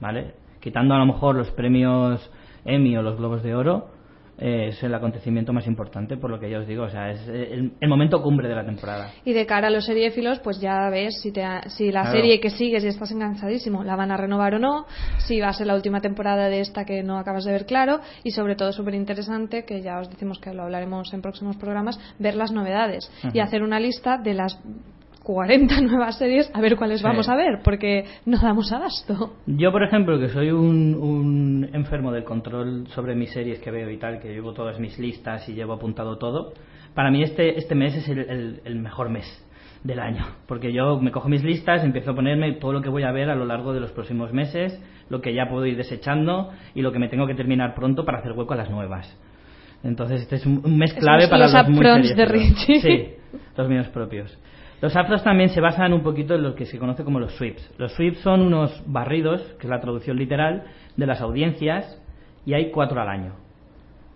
[0.00, 0.34] ¿Vale?
[0.58, 2.32] Quitando a lo mejor los premios
[2.64, 3.92] Emmy o los Globos de Oro.
[4.40, 7.72] Es el acontecimiento más importante, por lo que ya os digo, o sea, es el,
[7.78, 9.10] el momento cumbre de la temporada.
[9.24, 12.16] Y de cara a los seriéfilos, pues ya ves si, te ha- si la Claro.
[12.16, 14.86] serie que sigues y estás enganchadísimo la van a renovar o no,
[15.18, 18.00] si va a ser la última temporada de esta que no acabas de ver claro
[18.24, 21.98] y sobre todo súper interesante, que ya os decimos que lo hablaremos en próximos programas,
[22.18, 24.58] ver las novedades y hacer una lista de las
[25.22, 27.04] 40 nuevas series a ver cuáles Sí.
[27.04, 29.34] vamos a ver, porque no damos abasto.
[29.46, 33.90] Yo, por ejemplo, que soy un, un enfermo del control sobre mis series que veo
[33.90, 36.52] y tal, que llevo todas mis listas y llevo apuntado todo,
[36.94, 39.26] para mí este, este mes es el, el- el mejor mes
[39.84, 43.02] del año, porque yo me cojo mis listas, empiezo a ponerme todo lo que voy
[43.02, 44.78] a ver a lo largo de los próximos meses,
[45.08, 48.18] lo que ya puedo ir desechando y lo que me tengo que terminar pronto para
[48.18, 49.16] hacer hueco a las nuevas.
[49.82, 52.24] Entonces este es un, mes clave para los muy upfronts de.
[52.26, 52.80] Richie.
[52.80, 53.08] Sí,
[53.56, 54.36] los míos propios.
[54.80, 57.74] Los afros también se basan un poquito en lo que se conoce como los sweeps.
[57.78, 60.64] Los sweeps son unos barridos, que es la traducción literal,
[60.96, 62.00] de las audiencias
[62.46, 63.32] y hay cuatro al año.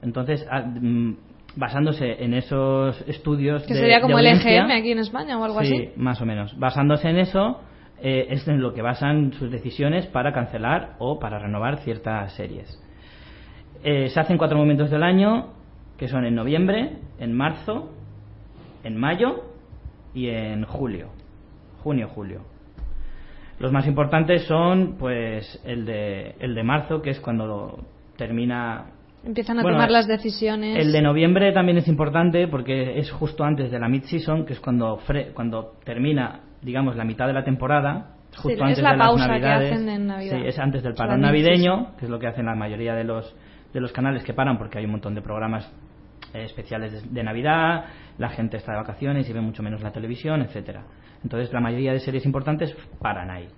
[0.03, 1.17] Entonces, ah, mm,
[1.57, 5.45] basándose en esos estudios Que de- sería de como el EGM aquí en España o
[5.45, 5.91] algo sí, así.
[5.97, 6.59] más o menos.
[6.59, 7.61] Basándose en eso,
[8.03, 12.81] eh, es en lo que basan sus decisiones para cancelar o para renovar ciertas series.
[13.85, 15.49] Eh, se hacen cuatro momentos del año,
[15.99, 17.91] que son en noviembre, en marzo,
[18.83, 19.45] en mayo
[20.15, 21.09] y en julio.
[21.83, 22.41] Junio, julio.
[23.59, 27.79] Los más importantes son, pues, el de, el de marzo, que es cuando
[28.17, 28.87] termina
[29.27, 30.77] Empiezan a Bueno, tomar las decisiones.
[30.85, 34.61] el de noviembre también es importante porque es justo antes de la mid-season, que es
[34.61, 38.17] cuando, fre- cuando termina, digamos, la mitad de la temporada.
[38.37, 39.73] Justo Sí, es antes la de las pausa que Navidades.
[39.73, 40.37] hacen en Navidad.
[40.37, 43.35] Sí, es antes del parón navideño, que es lo que hacen la mayoría de los,
[43.73, 45.73] de los canales que paran porque hay un montón de programas
[46.43, 47.85] especiales de, Navidad,
[48.19, 50.85] la gente está de vacaciones y ve mucho menos la televisión, etcétera.
[51.23, 53.49] Entonces la mayoría de series importantes paran ahí.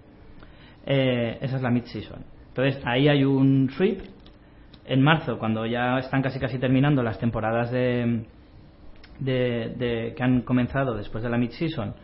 [0.84, 2.24] Eh, esa es la mid-season.
[2.48, 4.00] Entonces ahí hay un sweep.
[4.88, 8.24] En marzo, cuando ya están casi casi terminando las temporadas de,
[9.18, 11.94] de, de- que han comenzado después de la mid-season,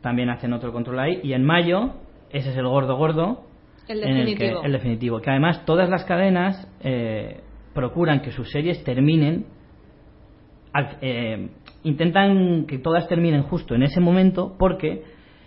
[0.00, 1.20] también hacen otro control ahí.
[1.22, 1.94] Y en mayo,
[2.30, 3.44] ese es el gordo gordo,
[3.86, 4.64] El en el que- definitivo.
[4.64, 5.20] el definitivo.
[5.20, 7.40] Que además todas las cadenas eh,
[7.74, 9.46] procuran que sus series terminen,
[10.76, 11.48] al- eh,
[11.84, 15.02] intentan que todas terminen justo en ese momento porque,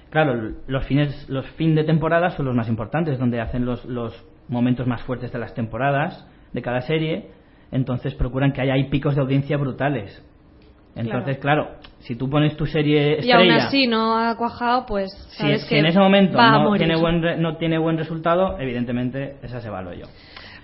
[0.09, 4.13] claro, los fines, los fin de temporada son los más importantes, donde hacen los, los
[4.47, 7.27] momentos más fuertes de las temporadas de cada serie,
[7.71, 10.25] entonces procuran que haya ahí picos de audiencia brutales.
[10.95, 15.11] Entonces, claro, si tú pones tu serie y estrella aún así no ha cuajado, pues
[15.29, 18.57] si, sabes si que en ese momento no tiene, buen re- no tiene buen resultado,
[18.59, 20.05] evidentemente esa se va al hoyo.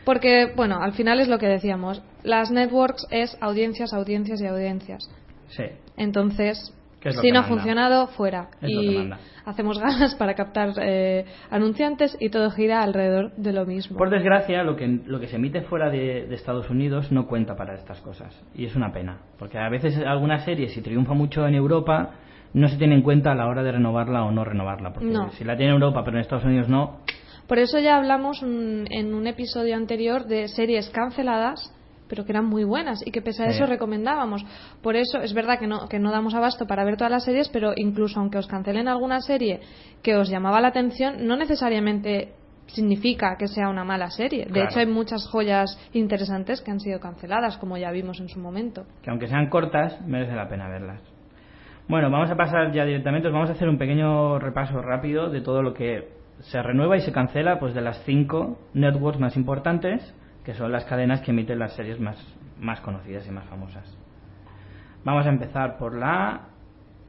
[0.05, 2.01] Porque, bueno, al final es lo que decíamos.
[2.23, 5.09] Las networks es audiencias, audiencias y audiencias.
[5.47, 5.63] Sí.
[5.97, 8.49] Entonces, ¿Qué es lo si no ha funcionado, fuera.
[8.61, 9.09] Es y
[9.45, 13.97] hacemos ganas para captar eh, anunciantes y todo gira alrededor de lo mismo.
[13.97, 17.55] Por desgracia, lo que, lo que se emite fuera de, de Estados Unidos no cuenta
[17.55, 18.43] para estas cosas.
[18.55, 19.19] Y es una pena.
[19.37, 22.11] Porque a veces alguna serie, si triunfa mucho en Europa,
[22.53, 24.93] no se tiene en cuenta a la hora de renovarla o no renovarla.
[24.93, 25.29] Porque No.
[25.31, 27.01] si la tiene en Europa pero en Estados Unidos no,
[27.47, 31.71] Por eso ya hablamos un- en un episodio anterior de series canceladas,
[32.07, 33.55] pero que eran muy buenas y que pese a Sí.
[33.57, 34.43] eso recomendábamos.
[34.81, 37.49] Por eso es verdad que no, que no damos abasto para ver todas las series,
[37.49, 39.59] pero incluso aunque os cancelen alguna serie
[40.03, 42.33] que os llamaba la atención, no necesariamente
[42.67, 44.45] significa que sea una mala serie.
[44.45, 44.69] De Claro.
[44.69, 48.85] hecho, hay muchas joyas interesantes que han sido canceladas, como ya vimos en su momento.
[49.03, 50.99] que aunque sean cortas, merece la pena verlas.
[51.87, 55.41] Bueno, vamos a pasar ya directamente, os vamos a hacer un pequeño repaso rápido de
[55.41, 60.13] todo lo que se renueva y se cancela pues de las cinco networks más importantes,
[60.43, 62.17] que son las cadenas que emiten las series más,
[62.59, 63.97] más conocidas y más famosas.
[65.03, 66.47] Vamos a empezar por la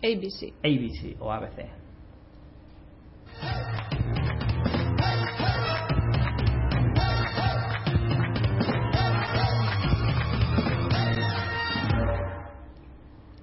[0.02, 0.52] ABC.
[0.62, 1.66] ABC o ABC.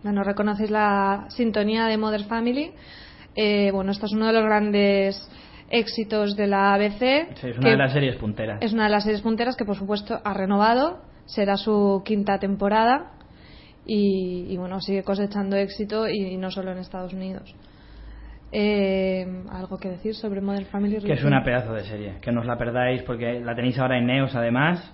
[0.04, 2.74] Bueno, reconocéis la sintonía de Mother Family.
[3.36, 5.30] Eh, bueno, esto es uno de los grandes
[5.74, 7.36] éxitos de la ABC.
[7.36, 8.60] Sí, es una de las series punteras.
[8.62, 13.12] es una de las series punteras que, por supuesto, ha renovado será su quinta temporada
[13.86, 17.54] y, y bueno, sigue cosechando éxito y, no solo en Estados Unidos.
[18.52, 21.00] Eh, ¿Algo que decir sobre Modern Family?
[21.02, 23.98] Que es una pedazo de serie, que no os la perdáis porque la tenéis ahora
[23.98, 24.94] en Neos además,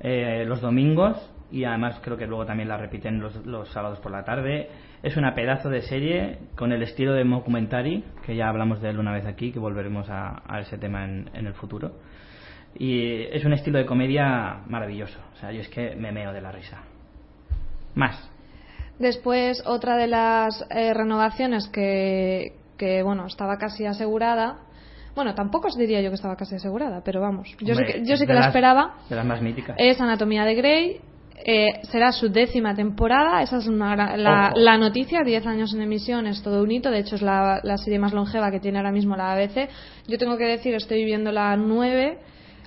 [0.00, 1.18] eh, los domingos
[1.50, 4.68] y además creo que luego también la repiten los, los, sábados por la tarde.
[5.02, 8.98] Es una pedazo de serie con el estilo de documentary, que ya hablamos de él
[8.98, 11.92] una vez aquí, que volveremos a, a ese tema en, en, el futuro.
[12.78, 15.18] Y es un estilo de comedia maravilloso.
[15.34, 16.82] O sea, yo es que me meo de la risa.
[17.94, 18.30] Más.
[18.98, 24.58] Después, otra de las eh, renovaciones que, que bueno, estaba casi asegurada.
[25.16, 28.08] Bueno, tampoco os diría yo que estaba casi asegurada, pero vamos, yo Hombre, sí que,
[28.08, 28.94] yo sí que la las- esperaba.
[29.10, 29.74] De las más míticas.
[29.78, 31.00] Es Anatomía de Grey.
[31.44, 33.96] Eh, será su décima temporada, esa es una
[34.54, 37.76] la, noticia, 10 años en emisión es todo un hito, de hecho es la, la
[37.78, 39.68] serie más longeva que tiene ahora mismo la ABC.
[40.08, 42.18] Yo tengo que decir, estoy viendo la 9,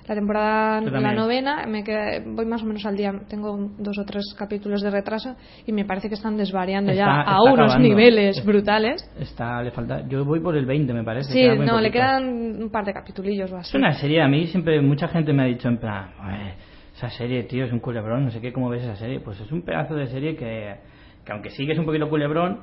[0.08, 4.04] la temporada, la novena, me queda- voy más o menos al día, tengo dos o
[4.04, 5.34] tres capítulos de retraso
[5.66, 7.88] y me parece que están desvariando Está- ya a unos acabando.
[7.88, 9.10] niveles Es- brutales.
[9.18, 10.06] Está, le falta.
[10.06, 11.32] Yo voy por el 20, me parece.
[11.32, 13.70] Sí, no, le quedan un par de capitulillos o así.
[13.70, 16.54] Es una serie, a mí siempre mucha gente me ha dicho en plan, "Joder,
[16.96, 19.20] esa serie, tío, es un culebrón, no sé qué, ¿cómo ves esa serie?
[19.20, 20.76] Pues es un pedazo de serie que,
[21.24, 22.60] que aunque sí que es un poquito culebrón,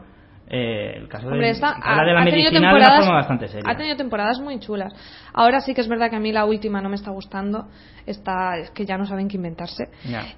[0.50, 3.48] eh, el caso Hombre, de, esta habla de la ha tenido de una forma bastante
[3.48, 3.72] seria.
[3.72, 4.92] Ha tenido temporadas muy chulas.
[5.34, 7.70] Ahora sí que es verdad que a mí la última no me está gustando.
[8.06, 9.86] Está, es que ya no saben qué inventarse.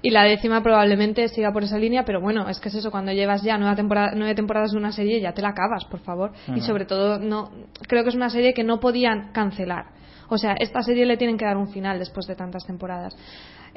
[0.02, 3.12] Y la décima probablemente siga por esa línea, pero bueno, es que es eso, cuando
[3.12, 6.32] llevas ya nueva temporada, nueve temporadas de una serie, ya te la acabas, por favor.
[6.54, 7.50] Y sobre todo, no
[7.88, 9.86] creo que es una serie que no podían cancelar.
[10.28, 13.16] O sea, esta serie le tienen que dar un final después de tantas temporadas.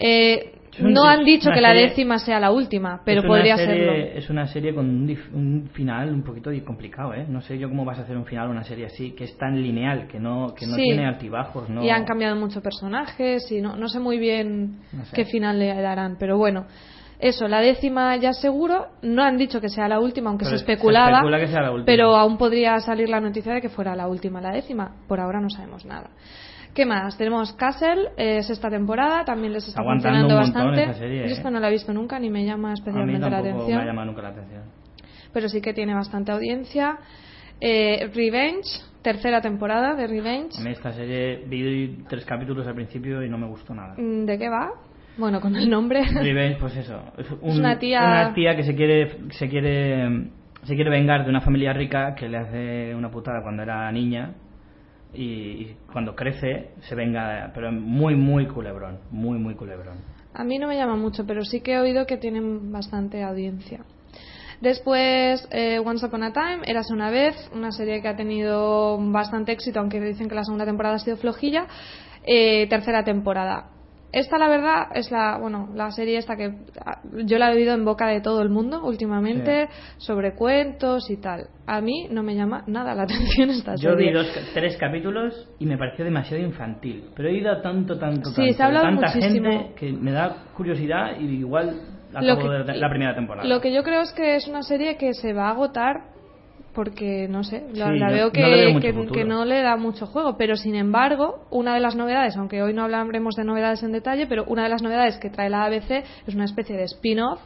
[0.02, 3.92] Eh, no han dicho que la serie- décima sea la última, pero podría serie- serlo.
[4.18, 7.26] Es una serie con un, dif- un final un poquito complicado, ¿eh?
[7.28, 9.38] No sé yo cómo vas a hacer un final a una serie así, que es
[9.38, 10.84] tan lineal, que no, que no Sí.
[10.84, 11.84] tiene altibajos, ¿no?
[11.84, 15.16] Y han cambiado mucho personajes y no, no sé muy bien No sé.
[15.16, 16.66] qué final le darán, pero bueno.
[17.20, 18.88] Eso, la décima ya seguro.
[19.02, 21.18] No han dicho que sea la última, aunque Pero se se especulaba.
[21.18, 21.86] especula que sea la última.
[21.86, 24.96] Pero aún podría salir la noticia de que fuera la última, la décima.
[25.08, 26.10] Por ahora no sabemos nada.
[26.74, 27.18] ¿Qué más?
[27.18, 30.84] Tenemos Castle, eh, sexta temporada, también les está Aguantando funcionando un bastante.
[30.84, 31.32] esa serie, Yo ¿eh?
[31.34, 33.90] esta no la he visto nunca ni me llama a mí especialmente la atención me
[34.02, 34.64] ha nunca la atención.
[35.34, 37.00] pero sí que tiene bastante audiencia.
[37.60, 38.70] Eh, Revenge,
[39.02, 40.58] tercera temporada de Revenge.
[40.60, 43.96] A mí esta serie vi tres capítulos al principio y no me gustó nada.
[43.98, 44.70] Mm, ¿De qué va?
[45.20, 46.04] Bueno, con el nombre.
[46.14, 47.02] Revenge, pues eso.
[47.18, 50.30] Es, un- una tía- una tía que se quiere, se quiere,
[50.64, 54.34] se quiere vengar de una familia rica que le hace una putada cuando era niña
[55.14, 59.98] y, y cuando crece se venga, pero muy, muy culebrón, muy, muy culebrón.
[60.34, 63.80] A mí no me llama mucho, pero sí que he oído que tienen bastante audiencia.
[64.62, 69.52] Después, eh, Once Upon a Time, Érase una vez, una serie que ha tenido bastante
[69.54, 71.66] éxito, aunque dicen que la segunda temporada ha sido flojilla.
[72.26, 73.70] Eh, tercera temporada.
[74.12, 76.52] Esta, la verdad, es la, bueno, la serie esta que
[76.84, 79.68] ah, yo la he oído en boca de todo el mundo últimamente,
[79.98, 81.48] sobre cuentos y tal.
[81.68, 84.08] A mí no me llama nada la atención esta Yo serie.
[84.08, 88.36] vi dos, tres capítulos y me pareció demasiado infantil, pero he oído tanto, tanto, Sí,
[88.36, 89.50] tanto, se ha hablado de tanta muchísimo.
[89.52, 91.80] gente que me da curiosidad y igual
[92.14, 93.48] acabo que- de la primera temporada.
[93.48, 96.18] Lo que yo creo es que es una serie que se va a agotar
[96.74, 99.14] porque, no sé, la, Sí, la no- veo que no le veo mucho que- futuro.
[99.14, 100.38] que no le da mucho juego.
[100.38, 104.28] Pero, sin embargo, una de las novedades, aunque hoy no hablaremos de novedades en detalle,
[104.28, 107.40] pero una de las novedades que trae la ABC es una especie de spin-off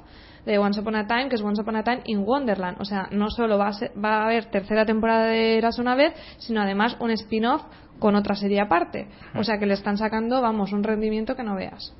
[0.45, 2.75] de Once Upon a Time, que es Once Upon a Time in Wonderland.
[2.81, 5.95] O sea, no solo va a, ser- va a haber tercera temporada de Eras una
[5.95, 7.63] vez, sino además un spin-off
[7.99, 9.07] con otra serie aparte.
[9.35, 11.95] O sea, que le están sacando, vamos, un rendimiento que no veas.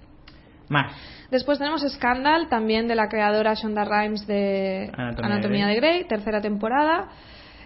[0.69, 0.95] Más.
[1.31, 6.03] Después tenemos Scandal, también de la creadora Shonda Rhimes de Anatomía Anatomía, de de, Grey.
[6.05, 7.09] tercera temporada.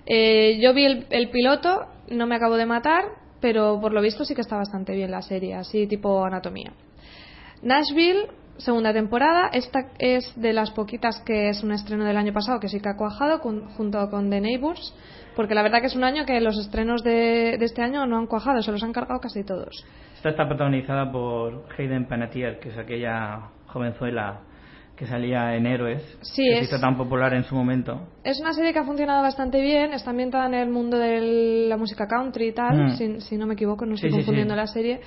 [0.05, 3.03] Eh, yo vi el, el piloto, no me acabo de matar,
[3.41, 6.71] pero por lo visto sí que está bastante bien la serie, así tipo Anatomía.
[7.61, 8.27] Nashville,
[8.57, 9.49] segunda temporada.
[9.51, 12.89] Esta es de las poquitas que es un estreno del año pasado que sí que
[12.89, 14.93] ha cuajado con- junto con The Neighbors,
[15.35, 18.17] porque la verdad que es un año que los estrenos de, de este año no
[18.17, 19.85] han cuajado, se los han cargado casi todos.
[20.17, 24.39] Esta está protagonizada por Hayden Panettiere, que es aquella jovenzuela
[24.95, 28.07] que salía en Héroes, Sí, que se es- hizo tan popular en su momento.
[28.23, 31.77] Es una serie que ha funcionado bastante bien, está ambientada en el mundo de la
[31.77, 32.89] música country y tal, Mm.
[32.97, 34.57] si, si no me equivoco, no Sí, estoy confundiendo sí.
[34.57, 35.01] la serie.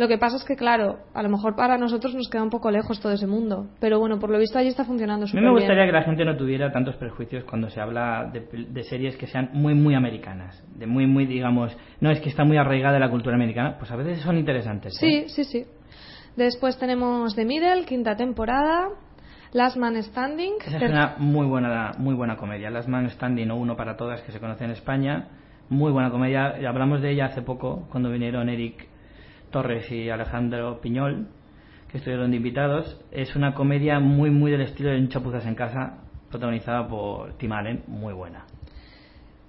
[0.00, 2.70] Lo que pasa es que, claro, a lo mejor para nosotros nos queda un poco
[2.70, 5.42] lejos todo ese mundo, pero bueno, por lo visto allí está funcionando A mí súper
[5.42, 5.58] me bien.
[5.58, 9.26] gustaría que la gente no tuviera tantos prejuicios cuando se habla de, de series que
[9.26, 10.64] sean muy, muy americanas.
[10.74, 13.96] De muy, muy, digamos, no es que está muy arraigada la cultura americana, pues a
[13.96, 14.94] veces son interesantes.
[15.02, 15.26] ¿eh?
[15.28, 15.66] Sí, sí, sí.
[16.34, 18.88] Después tenemos The Middle, quinta temporada,
[19.52, 20.54] Last Man Standing.
[20.66, 22.70] Esa es una muy buena, muy buena comedia.
[22.70, 25.28] Las Man Standing o Uno para Todas, que se conoce en España.
[25.68, 26.54] Muy buena comedia.
[26.66, 28.88] Hablamos de ella hace poco, cuando vinieron Eric
[29.50, 31.28] Torres y Alejandro Piñol,
[31.90, 33.00] que estuvieron de invitados.
[33.12, 35.98] Es una comedia muy, muy del estilo de Un chapuzas en casa,
[36.30, 38.44] protagonizada por Tim Allen, muy buena.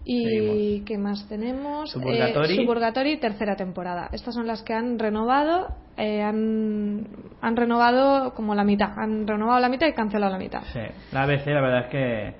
[0.04, 0.88] ¿Y Seguimos.
[0.88, 1.91] qué más tenemos?
[1.91, 2.54] Suburgatory.
[2.54, 4.10] Eh, Suburgatory, tercera temporada.
[4.12, 5.68] Estas son las que han renovado.
[5.95, 7.06] eh, han,
[7.39, 8.97] han renovado como la mitad.
[8.97, 10.64] Han renovado la mitad y cancelado la mitad.
[10.74, 10.80] Sí,
[11.12, 12.34] la ABC, la verdad es que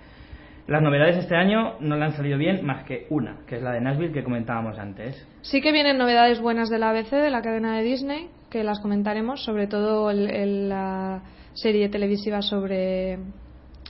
[0.72, 3.72] las novedades este año no le han salido bien más que una, que es la
[3.74, 5.28] de Nashville que comentábamos antes.
[5.42, 8.80] Sí que vienen novedades buenas de la ABC, de la cadena de Disney, que las
[8.80, 11.22] comentaremos, sobre todo el- el- la
[11.54, 13.20] serie televisiva sobre.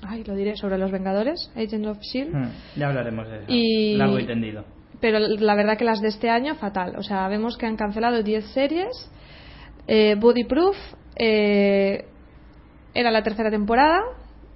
[0.03, 2.33] Ay, lo diré, sobre los Vengadores, Agents of Shield.
[2.35, 3.45] Hmm, Ya hablaremos de eso.
[3.47, 4.63] Y- Largo y tendido.
[4.99, 6.95] Pero la verdad que las de este año, fatal.
[6.97, 8.89] O sea, vemos que han cancelado 10 series.
[9.87, 10.75] Eh, Body Proof
[11.15, 12.05] eh,
[12.93, 13.99] era la tercera temporada.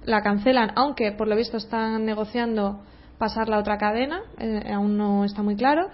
[0.06, 2.80] La cancelan, aunque por lo visto están negociando
[3.18, 4.20] pasarla a otra cadena.
[4.38, 5.88] eh, aún no está muy claro.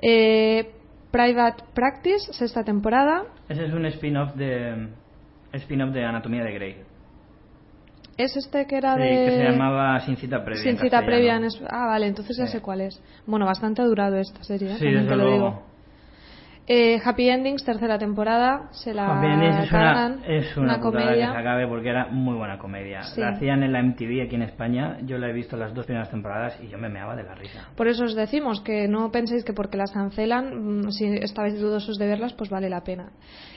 [0.00, 0.70] Eh,
[1.10, 3.24] Private Practice, sexta temporada.
[3.48, 4.88] Ese es un spin-off de
[5.54, 6.76] spin-off de Anatomía de Grey.
[8.16, 9.08] Es este que era Sí, de.
[9.24, 10.62] que se llamaba Sin cita previa.
[10.62, 12.52] Sin cita previa en Ah, vale, entonces ya Sí.
[12.52, 13.02] sé cuál es.
[13.26, 14.76] Bueno, bastante ha durado esta serie, ¿eh?
[14.78, 15.32] Sí, desde te lo luego.
[15.32, 15.62] digo.
[16.72, 21.32] Eh, Happy Endings, tercera temporada, se la Happy Endings es una, es una, que comedia.
[21.32, 23.02] se acabe porque era muy buena comedia.
[23.02, 23.20] Sí.
[23.20, 24.98] La hacían en la MTV aquí en España.
[25.02, 27.66] Yo la he visto las dos primeras temporadas y yo me meaba de la risa.
[27.74, 31.98] Por eso os decimos que no penséis que porque las cancelan, mm, si estabais dudosos
[31.98, 33.10] de verlas, pues vale la pena.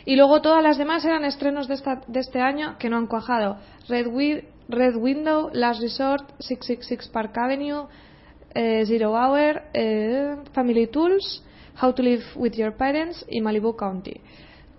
[0.05, 3.05] Y luego todas las demás eran estrenos de, esta, de este año que no han
[3.05, 3.57] cuajado.
[3.89, 7.84] Red, Wi- Red Window, Last Resort, 666 Park Avenue,
[8.55, 11.45] eh, Zero Hour, eh, Family Tools,
[11.82, 14.21] How to Live with Your Parents y Malibu County.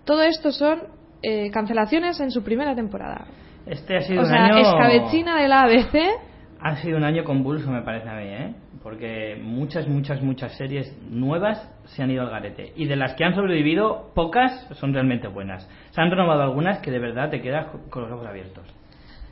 [0.04, 0.82] Todo esto son
[1.22, 3.26] eh, cancelaciones en su primera temporada.
[3.66, 4.58] Este ha sido O un sea, año.
[4.58, 5.94] escabechina de la ABC.
[6.60, 8.54] Ha sido un año convulso, me parece a mí, ¿eh?
[8.82, 12.72] Porque muchas, muchas, muchas series nuevas se han ido al garete.
[12.76, 15.66] Y de las que han sobrevivido, pocas son realmente buenas.
[15.90, 18.64] Se han renovado algunas que de verdad te quedas co- con los ojos abiertos.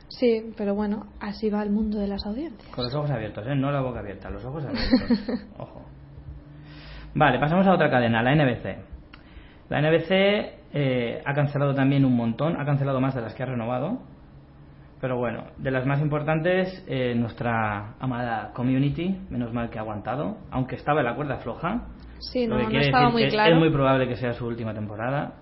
[0.09, 2.67] Sí, pero bueno, así va el mundo de las audiencias.
[2.73, 3.55] Con los ojos abiertos, ¿eh?
[3.55, 5.45] No la boca abierta, los ojos abiertos.
[5.57, 5.81] Ojo.
[7.15, 8.77] Vale, pasamos a otra cadena, la NBC.
[9.69, 10.11] La NBC
[10.73, 13.99] eh, ha cancelado también un montón, ha cancelado más de las que ha renovado.
[14.99, 20.37] Pero bueno, de las más importantes, eh, nuestra amada Community, menos mal que ha aguantado,
[20.49, 21.87] aunque estaba en la cuerda floja.
[22.19, 23.53] Sí, lo no, que no quiere estaba decir muy que claro.
[23.53, 25.33] Es muy probable que sea su última temporada.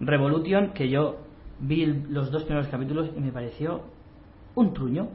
[0.00, 1.18] Revolution, que yo
[1.60, 3.84] vi los dos primeros capítulos y me pareció
[4.54, 5.08] un truño.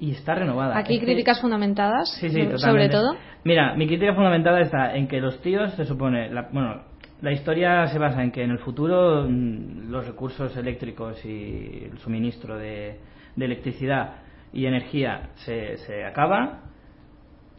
[0.00, 0.76] Y está renovada.
[0.78, 3.14] Aquí Es que- críticas fundamentadas, Sí, sí, sobre todo.
[3.44, 6.82] Mira, mi crítica fundamentada está en que los tíos, se supone, la, bueno,
[7.20, 11.98] la historia se basa en que en el futuro mm, los recursos eléctricos y el
[11.98, 12.98] suministro de,
[13.36, 14.14] de electricidad
[14.52, 16.60] y energía se, se acaba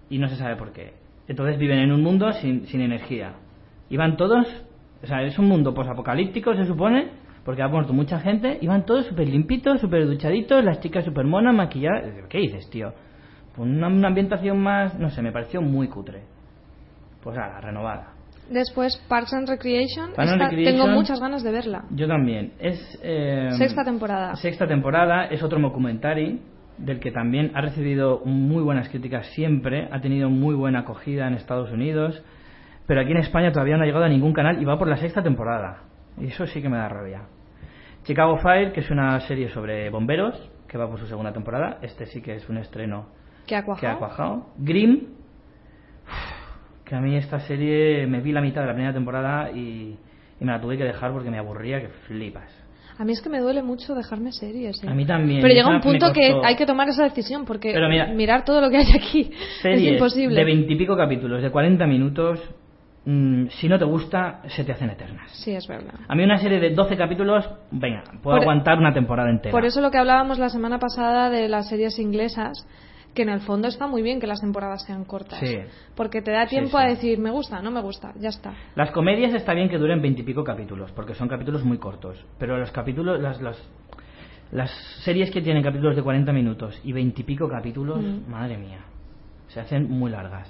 [0.10, 0.94] y no se sabe por qué.
[1.28, 3.34] Entonces viven en un mundo sin, sin energía.
[3.90, 4.48] Y van todos,
[5.04, 7.10] o sea, es un mundo posapocalíptico, se supone,
[7.46, 11.26] porque ha muerto mucha gente, y van todos súper limpitos, súper duchaditos, las chicas súper
[11.26, 12.04] monas, maquilladas.
[12.30, 12.94] ¿Qué dices, tío?
[13.58, 16.22] Una, una ambientación más, no sé, me pareció muy cutre.
[17.24, 18.14] Pues ahora, renovada.
[18.50, 20.78] Después Parks and Recreation, Parks and esta- Recreation.
[20.82, 21.84] tengo muchas ganas de verla.
[21.92, 22.54] Yo también.
[22.60, 23.00] Es.
[23.04, 24.36] eh, Sexta temporada.
[24.36, 26.42] Sexta temporada, es otro documentary
[26.78, 31.36] del que también ha recibido muy buenas críticas siempre, ha tenido muy buena acogida en
[31.36, 32.24] Estados Unidos,
[32.88, 34.98] pero aquí en España todavía no ha llegado a ningún canal y va por la
[34.98, 35.84] sexta temporada.
[36.20, 37.24] Y eso sí que me da rabia.
[38.04, 41.80] Chicago Fire, que es una serie sobre bomberos, que va por su segunda temporada.
[41.82, 43.08] Este sí que es un estreno
[43.46, 44.48] Que ha que ha cuajado.
[44.58, 45.08] Grimm,
[46.86, 49.98] que a mí esta serie me vi la mitad de la primera temporada y,
[50.40, 52.52] y me la tuve que dejar porque me aburría que flipas.
[52.98, 54.84] A mí es que me duele mucho dejarme series.
[54.84, 54.88] ¿eh?
[54.88, 55.42] A mí también.
[55.42, 58.70] Pero llega un punto que hay que tomar esa decisión porque mira, mirar todo lo
[58.70, 59.32] que hay aquí
[59.64, 60.36] es imposible.
[60.36, 62.40] de veintipico capítulos, de 40 minutos,
[63.06, 65.32] mm, si no te gusta, se te hacen eternas.
[65.32, 65.94] Sí, es verdad.
[66.08, 69.52] A mí una serie de 12 capítulos, venga, puedo Por- aguantar una temporada entera.
[69.52, 72.68] Por eso lo que hablábamos la semana pasada de las series inglesas,
[73.14, 75.40] que en el fondo está muy bien que las temporadas sean cortas.
[75.40, 75.58] Sí.
[75.96, 76.84] Porque te da Sí, tiempo sí.
[76.84, 78.54] a decir, me gusta, no me gusta, ya está.
[78.76, 82.24] Las comedias está bien que duren veintipico capítulos, porque son capítulos muy cortos.
[82.40, 83.58] Pero los capítulos, las, las,
[84.54, 84.72] las
[85.04, 88.32] series que tienen capítulos de 40 minutos y veintipico capítulos, Mm.
[88.32, 88.80] madre mía,
[89.50, 90.48] se hacen muy largas.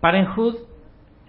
[0.00, 0.56] Parenthood,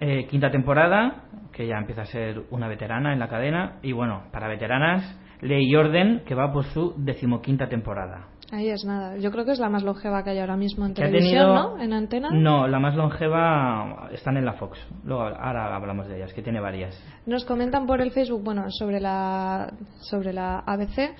[0.04, 3.78] eh, quinta temporada, que ya empieza a ser una veterana en la cadena.
[3.82, 8.26] Y bueno, para veteranas, Ley y Orden, que va por su decimoquinta temporada.
[8.50, 9.16] Ahí es nada.
[9.16, 11.82] Yo creo que es la más longeva que hay ahora mismo en televisión, tenido- ¿no?
[11.82, 12.28] En antena.
[12.32, 14.78] No, la más longeva están en la Fox.
[15.04, 16.94] Luego, ahora hablamos de ellas, que tiene varias.
[17.24, 21.14] Nos comentan por el Facebook, bueno, sobre la, sobre la ABC.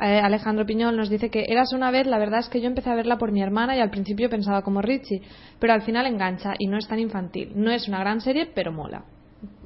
[0.00, 2.90] Eh, Alejandro Piñol nos dice que eras una vez, la verdad es que yo empecé
[2.90, 5.22] a verla por mi hermana y al principio pensaba como Richie,
[5.58, 7.52] pero al final engancha y no es tan infantil.
[7.54, 9.04] No es una gran serie, pero mola.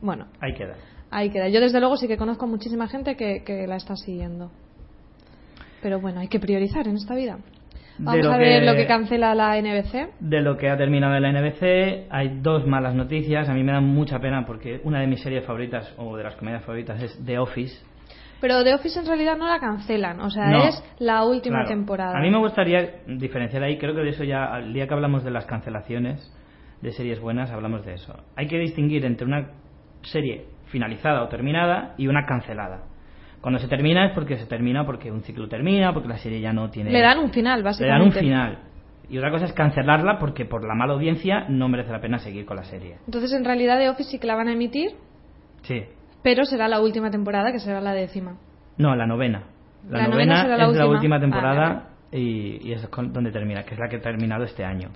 [0.01, 0.75] Bueno, Ahí queda.
[1.11, 1.49] ahí queda.
[1.49, 4.51] Yo desde luego sí que conozco muchísima gente que, que la está siguiendo.
[5.83, 7.39] Pero bueno, hay que priorizar en esta vida.
[7.99, 10.09] Vamos a ver que- lo que cancela la NBC.
[10.21, 13.49] De lo que ha terminado la NBC, hay dos malas noticias.
[13.49, 16.37] A mí me da mucha pena porque una de mis series favoritas, o de las
[16.37, 17.83] comedias favoritas, es The Office.
[18.43, 20.65] Pero The Office en realidad no la cancelan, o sea, No.
[20.65, 21.69] es la última Claro.
[21.69, 22.19] temporada.
[22.19, 25.23] A mí me gustaría diferenciar ahí, creo que de eso ya, al día que hablamos
[25.23, 26.21] de las cancelaciones
[26.83, 28.15] de series buenas, hablamos de eso.
[28.37, 29.51] Hay que distinguir entre una
[30.03, 32.83] serie finalizada o terminada y una cancelada.
[33.41, 36.53] Cuando se termina es porque se termina porque un ciclo termina, porque la serie ya
[36.53, 36.91] no tiene...
[36.91, 37.99] Le dan un final, Le básicamente.
[37.99, 38.59] dan un final.
[39.09, 42.45] Y otra cosa es cancelarla porque por la mala audiencia no merece la pena seguir
[42.45, 42.97] con la serie.
[43.07, 44.91] Entonces, en realidad, The Office sí que la van a emitir,
[45.63, 45.85] Sí.
[46.23, 48.37] Pero será la última temporada, que será la décima.
[48.79, 49.45] No, la novena.
[49.89, 51.17] La, La novena novena, será la es la última.
[51.17, 54.65] Ah, temporada y, y es con- donde termina, que es la que ha terminado este
[54.65, 54.91] año.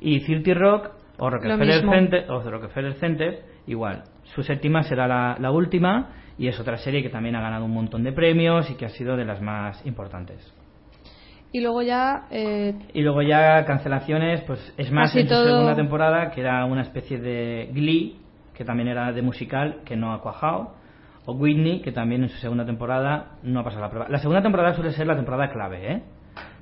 [0.00, 1.82] Y 30 Rock o Rockefeller.
[1.82, 4.04] Center, o Rockefeller Center, igual.
[4.24, 7.72] Su séptima será la, la última y es otra serie que también ha ganado un
[7.74, 10.54] montón de premios y que ha sido de las más importantes.
[11.52, 15.74] Y luego ya, eh, Y luego ya cancelaciones, pues es más en su todo- segunda
[15.74, 18.19] temporada, que era una especie de Glee,
[18.60, 20.74] que también era de musical, que no ha cuajado.
[21.24, 24.06] O Whitney, que también en su segunda temporada no ha pasado la prueba.
[24.10, 26.02] La segunda temporada suele ser la temporada clave, ¿eh?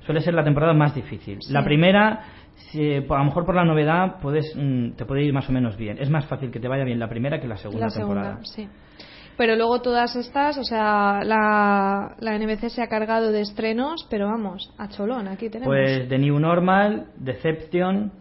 [0.05, 1.39] Suele ser la temporada más difícil.
[1.41, 1.51] Sí.
[1.51, 2.21] La primera,
[2.71, 5.75] si- a lo mejor por la novedad, puedes, mm, te puede ir más o menos
[5.75, 5.97] bien.
[5.99, 8.45] Es más fácil que te vaya bien la primera que la segunda la segunda, temporada.
[8.45, 8.69] sí.
[9.35, 14.27] Pero luego todas estas, o sea, la, la NBC se ha cargado de estrenos, pero
[14.27, 15.67] vamos, a cholón, aquí tenemos.
[15.73, 18.13] Pues The New Normal, Deception,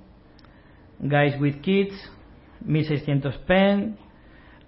[0.98, 1.94] Guys with Kids,
[2.64, 3.96] 1600 Pen,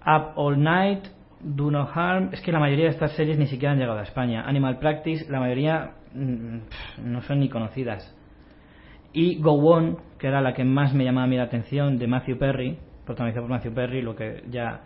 [0.05, 1.05] Up All Night,
[1.39, 2.29] Do No Harm.
[2.31, 4.43] Es que la mayoría de estas series ni siquiera han llegado a España.
[4.47, 8.15] Animal Practice, la mayoría mm, pff, no son ni conocidas.
[9.13, 12.07] Y Go On, que era la que más me llamaba a mí la atención, de
[12.07, 14.81] Matthew Perry, protagonizada por Matthew Perry, lo que ya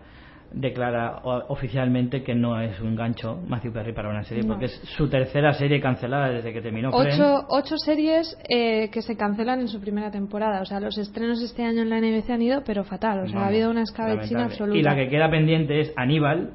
[0.51, 1.19] declara
[1.49, 4.53] oficialmente que no es un gancho Matthew Perry para una serie, No.
[4.53, 6.89] porque es su tercera serie cancelada desde que terminó.
[6.93, 10.61] Ocho, ocho series eh, que se cancelan en su primera temporada.
[10.61, 13.25] O sea, los estrenos este año en la NBC han ido, pero fatal.
[13.25, 14.77] O sea, ha habido una escabechina absoluta.
[14.77, 16.51] Y la que queda pendiente es Aníbal,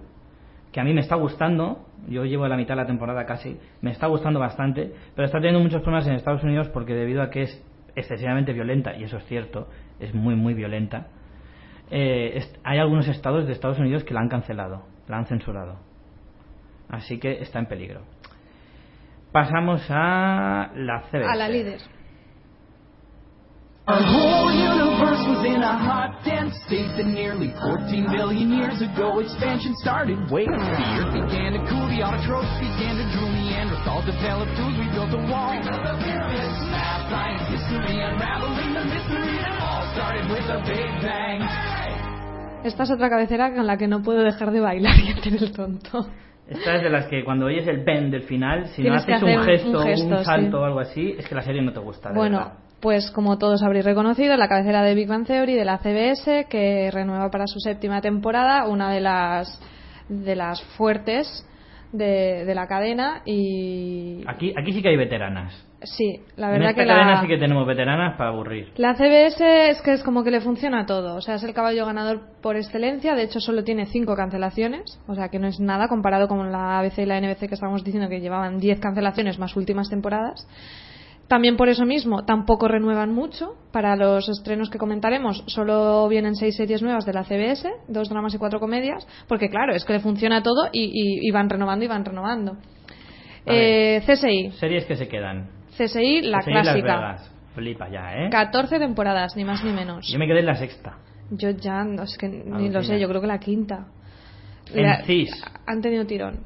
[0.72, 1.86] que a mí me está gustando.
[2.08, 3.58] Yo llevo la mitad de la temporada casi.
[3.82, 7.28] Me está gustando bastante, pero está teniendo muchos problemas en Estados Unidos porque debido a
[7.28, 7.64] que es
[7.94, 9.68] excesivamente violenta, y eso es cierto,
[9.98, 11.08] es muy, muy violenta.
[11.90, 15.76] Eh, hay algunos estados de Estados Unidos que la han cancelado, la han censurado.
[16.88, 18.02] Así que está en peligro.
[19.32, 21.28] Pasamos a la CBS.
[21.28, 21.80] A la líder.
[23.90, 29.18] Our whole universe was in a hot, dense state that nearly 14 billion years ago
[29.18, 30.14] expansion started.
[30.30, 34.86] Wait, the earth began to cool, the autotrophs began to drool, Neanderthals developed tools, we
[34.94, 35.50] built a wall.
[35.50, 40.62] We built the pyramids, math, science, history, unraveling the mystery that all started with a
[40.62, 41.79] big bang.
[42.64, 45.52] Esta es otra cabecera con la que no puedo dejar de bailar y hacer el
[45.52, 46.06] tonto.
[46.48, 49.22] Esta es de las que cuando oyes el pen del final, si no Tienes haces
[49.22, 50.24] un un gesto, un, sí.
[50.24, 52.08] salto o algo así, es que la serie no te gusta.
[52.10, 52.52] de Bueno, verdad.
[52.80, 56.90] pues como todos habréis reconocido, la cabecera de Big Bang Theory de la CBS, que
[56.92, 59.60] renueva para su séptima temporada, una de las,
[60.08, 61.46] de las fuertes
[61.92, 63.22] de, de la cadena.
[63.24, 65.52] Y Aquí, aquí sí que hay veteranas.
[65.82, 68.72] sí, la en verdad esta que cadena la, sí que tenemos veteranas para aburrir.
[68.76, 71.16] La CBS es que es como que le funciona todo.
[71.16, 73.14] O sea, es el caballo ganador por excelencia.
[73.14, 75.00] De hecho, solo tiene cinco cancelaciones.
[75.06, 77.84] O sea, que no es nada comparado con la ABC y la NBC que estábamos
[77.84, 80.46] diciendo que llevaban 10 cancelaciones más últimas temporadas.
[81.30, 83.54] También por eso mismo tampoco renuevan mucho.
[83.70, 88.34] Para los estrenos que comentaremos solo vienen seis series nuevas de la CBS, dos dramas
[88.34, 91.84] y cuatro comedias, porque claro, es que le funciona todo y, y- y van renovando
[91.84, 92.56] y van renovando.
[93.46, 95.48] Eh, CSI, Series que se quedan.
[95.78, 96.96] CSI, la Las clásica.
[96.96, 97.32] Vegas.
[97.54, 98.28] Flipa ya, ¿eh?
[98.30, 100.08] 14 temporadas, ni más ni menos.
[100.12, 100.98] Yo me quedé en la sexta.
[101.30, 103.86] Yo ya, no, es que ni lo sé, yo creo que la quinta.
[104.74, 105.30] En La- CIS.
[105.66, 106.40] Han tenido tirón.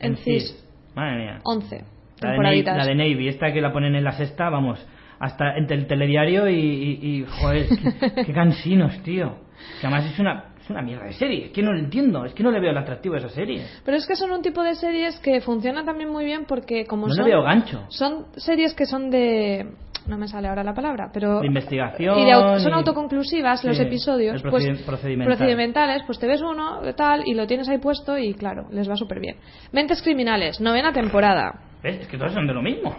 [0.00, 0.64] En, CIS,
[0.96, 1.40] Madre mía.
[1.44, 1.84] 11
[2.26, 4.84] La de, Navy, la de Navy, esta que la ponen en la sexta, vamos,
[5.18, 9.36] hasta entre el telediario y, y, y, joder, qué, qué cansinos, tío.
[9.80, 12.34] Que además es una, es una mierda de serie, es que no lo entiendo, es
[12.34, 13.62] que no le veo el atractivo a esa serie.
[13.84, 17.06] Pero es que son un tipo de series que funcionan también muy bien porque como
[17.08, 17.24] No son...
[17.24, 17.84] le veo gancho.
[17.88, 19.66] Son series que son de...
[20.06, 21.40] No me sale ahora la palabra, pero...
[21.40, 24.36] De investigación Y de au- son y- autoconclusivas los Sí, episodios.
[24.36, 25.36] el pues, procedi- procedimental.
[25.36, 28.94] procedimentales, pues te ves uno, tal, y lo tienes ahí puesto y claro, les va
[28.94, 29.34] súper bien.
[29.72, 31.60] Mentes criminales, novena temporada.
[31.86, 32.00] ¿Ves?
[32.00, 32.96] Es que todos son de lo mismo.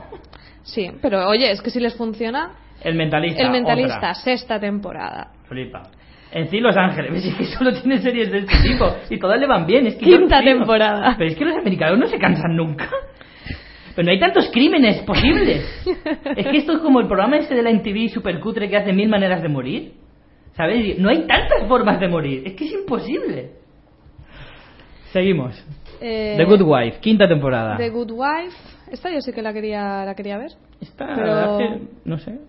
[0.64, 2.52] Sí, pero oye, es que si les funciona...
[2.82, 3.42] El mentalista.
[3.42, 4.14] El mentalista, otra.
[4.14, 5.34] sexta temporada.
[5.50, 5.84] Flipa.
[6.32, 7.26] En sí, Los Ángeles, ¿ves?
[7.26, 9.88] Es que solo tiene series de este tipo y todas le van bien.
[9.88, 11.16] Es que Quinta temporada.
[11.18, 12.90] Pero es que los americanos no se cansan nunca.
[13.94, 15.66] Pero no hay tantos crímenes posibles.
[16.38, 19.10] Es que esto es como el programa ese de la MTV supercutre que hace mil
[19.10, 19.94] maneras de morir.
[20.56, 20.98] ¿Sabes?
[20.98, 22.44] No hay tantas formas de morir.
[22.46, 23.52] Es que es imposible.
[25.12, 25.62] Seguimos.
[26.02, 27.78] Eh, The Good Wife, quinta temporada.
[27.78, 28.56] The Good Wife.
[28.92, 30.52] Esta yo sí que la quería, la quería ver.
[30.80, 32.40] Esta, Pero- que, no sé.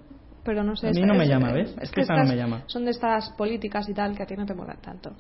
[0.45, 0.87] Pero no sé.
[0.89, 1.77] A mí esta- no me es- llama, ¿ves?
[1.81, 2.63] Es que esta no estas me llama.
[2.67, 5.11] son de estas políticas y tal que a ti no te molan tanto.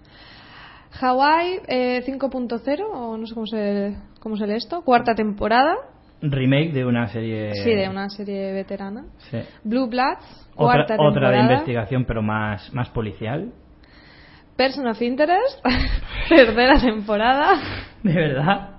[1.00, 4.82] Hawaii eh, 5.0, o no sé cómo se, cómo se lee esto.
[4.82, 5.74] Cuarta temporada.
[6.22, 7.52] Remake de una serie.
[7.62, 9.04] Sí, de una serie veterana.
[9.30, 9.38] Sí.
[9.64, 10.46] Blue Bloods.
[10.56, 11.42] Otra, Cuarta otra de temporada.
[11.42, 13.52] investigación, pero más, más policial.
[14.58, 15.64] Person of Interest.
[16.28, 17.54] tercera temporada.
[18.02, 18.70] De verdad.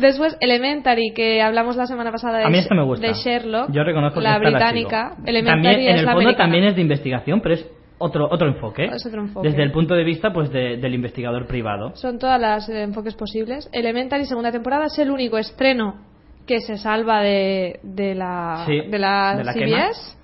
[0.00, 3.06] Después Elementary, que hablamos la semana pasada de, A mí esto me gusta.
[3.06, 3.70] de Sherlock.
[3.72, 5.10] Yo reconozco la que esta británica.
[5.16, 5.26] sigo.
[5.26, 6.44] Elementary también, en es el la fondo americana.
[6.44, 7.66] también es de investigación, pero es
[7.98, 8.84] otro, otro enfoque.
[8.84, 9.48] Es otro enfoque.
[9.48, 11.96] Desde el punto de vista pues de- del investigador privado.
[11.96, 13.68] Son todas las eh, enfoques posibles.
[13.72, 15.96] Elementary, segunda temporada, es el único estreno
[16.46, 20.17] que se salva de, de la, Sí, de la, de la CBS.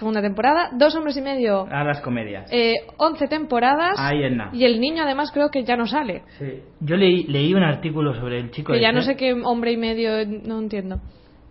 [0.00, 0.70] Segunda temporada.
[0.72, 2.50] Dos hombres y medio, A las comedias.
[2.50, 3.96] eh, 11 temporadas.
[3.98, 4.40] Ahí en.
[4.54, 6.22] Y el niño, además, creo que ya no sale.
[6.38, 6.62] Sí.
[6.80, 9.76] Yo leí, leí un artículo sobre el chico Que ya no sé qué hombre y
[9.76, 11.02] medio, no entiendo.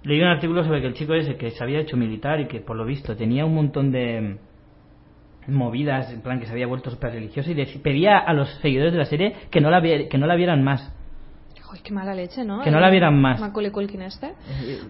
[0.03, 2.59] Leí un artículo sobre que el chico ese que se había hecho militar y que
[2.59, 4.37] por lo visto tenía un montón de
[5.45, 8.97] movidas, en plan que se había vuelto súper religioso y pedía a los seguidores de
[8.97, 10.91] la serie que no la, que no la vieran más.
[11.71, 12.61] Uy, qué mala leche, ¿no?
[12.61, 13.39] Que no la vieran más.
[13.39, 14.33] Macaulay Culkin este.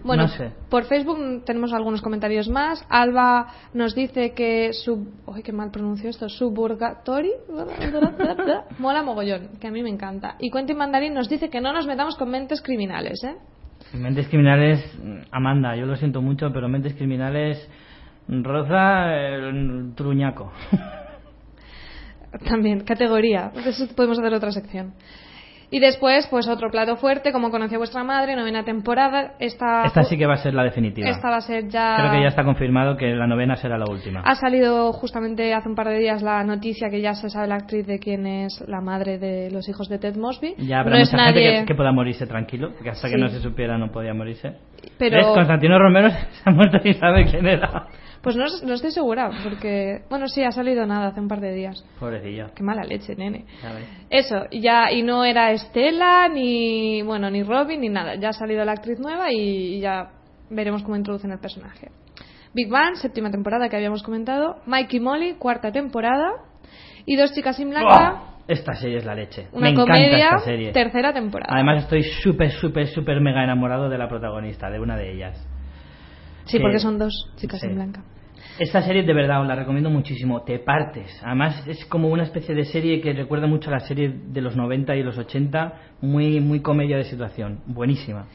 [0.02, 0.50] Bueno, no sé.
[0.70, 2.86] por Facebook tenemos algunos comentarios más.
[2.88, 5.12] Alba nos dice que su...
[5.26, 6.28] Uy, qué mal pronuncio esto.
[6.28, 7.32] Suburgatory.
[8.78, 10.36] Mola mogollón, que a mí me encanta.
[10.38, 13.36] Y Quentin Mandarín nos dice que no nos metamos con mentes criminales, ¿eh?
[13.92, 14.82] Mentes criminales,
[15.32, 17.68] Amanda, yo lo siento mucho, pero mentes criminales
[18.28, 20.52] roza el truñaco.
[22.48, 23.50] También, categoría.
[23.66, 24.94] Eso podemos hacer otra sección.
[25.72, 29.34] Y después, pues otro plato fuerte, como conocía vuestra madre, novena temporada.
[29.38, 31.08] Esta, Esta sí que va a ser la definitiva.
[31.08, 31.94] esta va a ser ya...
[31.96, 34.20] Creo que ya está confirmado que la novena será la última.
[34.22, 37.54] Ha salido justamente hace un par de días la noticia que ya se sabe la
[37.54, 40.54] actriz de quién es la madre de los hijos de Ted Mosby.
[40.58, 43.14] Ya habrá no es mucha gente nadie, que, que pueda morirse tranquilo, porque hasta Sí.
[43.14, 44.56] que no se supiera no podía morirse.
[44.98, 45.26] pero ¿Ves?
[45.28, 47.86] Constantino Romero se ha muerto y sabe quién era.
[48.22, 51.52] Pues no, no estoy segura, porque bueno sí ha salido nada hace un par de
[51.54, 51.84] días.
[51.98, 52.48] Pobrecillo.
[52.54, 53.46] Qué mala leche, nene.
[54.10, 58.16] Eso, ya y no era Estela ni bueno ni Robin ni nada.
[58.16, 60.10] Ya ha salido la actriz nueva y, y ya
[60.50, 61.88] veremos cómo introducen el personaje.
[62.52, 64.56] Big Bang, séptima temporada que habíamos comentado.
[64.66, 66.32] Mikey Molly, cuarta temporada.
[67.06, 68.22] Y dos chicas sin blanca.
[68.48, 69.46] Esta serie es la leche.
[69.52, 70.72] una Me encanta comedia, esta serie.
[70.72, 71.54] tercera temporada.
[71.54, 75.46] Además estoy súper, súper, súper mega enamorado de la protagonista, de una de ellas.
[76.46, 77.66] Sí, que- porque son dos chicas sí.
[77.66, 78.02] sin blanca.
[78.58, 81.18] Esta serie de verdad os la recomiendo muchísimo, te partes.
[81.24, 84.54] Además es como una especie de serie que recuerda mucho a la serie de los
[84.56, 88.26] 90 y los 80, muy muy comedia de situación, buenísima.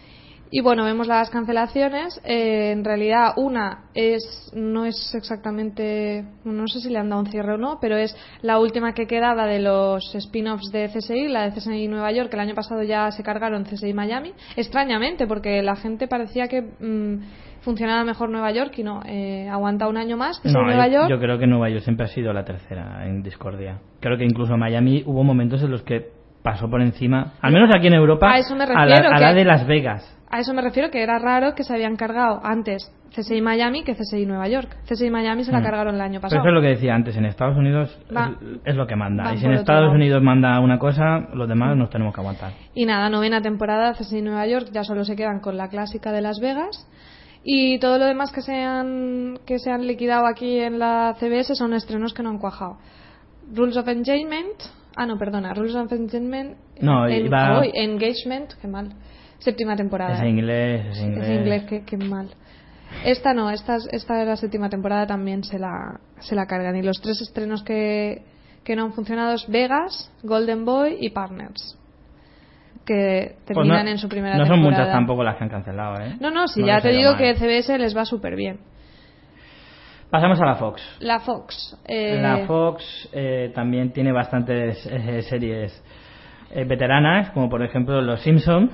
[0.55, 2.21] Y bueno, vemos las cancelaciones.
[2.23, 7.27] Eh, en realidad, una es no es exactamente, no sé si le han dado un
[7.27, 11.49] cierre o no, pero es la última que quedaba de los spin-offs de CSI, la
[11.49, 14.31] de CSI Nueva York, que el año pasado ya se cargaron CSI Miami.
[14.55, 19.89] Extrañamente, porque la gente parecía que mm, funcionaba mejor Nueva York y no, eh, aguanta
[19.89, 21.09] un año más CSI No, Nueva yo, York.
[21.09, 23.79] yo creo que Nueva York siempre ha sido la tercera en discordia.
[23.99, 26.11] Creo que incluso Miami hubo momentos en los que
[26.45, 29.43] pasó por encima, al menos aquí en Europa, A eso me refiero, a la de
[29.43, 30.15] Las Vegas.
[30.29, 33.93] A eso me refiero que era raro que se habían cargado antes CSI Miami que
[33.95, 34.75] CSI Nueva York.
[34.85, 35.63] CSI Miami se la Mm.
[35.63, 36.41] cargaron el año Pero pasado.
[36.41, 39.33] eso es lo que decía antes, en Estados Unidos Va- es, es lo que manda.
[39.33, 39.93] Y si en Estados lado.
[39.95, 42.51] Unidos manda una cosa, los demás nos tenemos que aguantar.
[42.73, 46.21] Y nada, novena temporada, CSI Nueva York, ya solo se quedan con la clásica de
[46.21, 46.89] Las Vegas.
[47.43, 51.55] Y todo lo demás que se han, que se han liquidado aquí en la CBS
[51.55, 52.79] son estrenos que no han cuajado.
[53.53, 54.59] Rules of Engagement.
[54.97, 55.53] Ah, no, perdona.
[55.53, 56.57] Rules of Engagement.
[56.81, 58.89] No, en- iba- uy, Engagement, qué mal.
[59.39, 60.13] Séptima temporada.
[60.15, 61.27] Es inglés, es inglés.
[61.29, 62.29] Es inglés, qué, qué mal.
[63.03, 66.75] Esta no, esta, es- esta de la séptima temporada también se la, se la cargan.
[66.75, 68.23] Y los tres estrenos que,
[68.63, 71.77] que no han funcionado es Vegas, Golden Boy y Partners.
[72.85, 74.61] Que Pues terminan no, en su primera no temporada.
[74.63, 76.15] son muchas tampoco las que han cancelado, ¿eh?
[76.19, 77.17] No, no, si No ya te digo mal.
[77.17, 78.59] que CBS les va súper bien.
[80.09, 80.81] Pasamos a la Fox.
[80.99, 81.77] La Fox.
[81.87, 85.83] eh, La Fox eh, también tiene bastantes eh, series
[86.51, 88.69] eh, veteranas, como por ejemplo Los Simpson,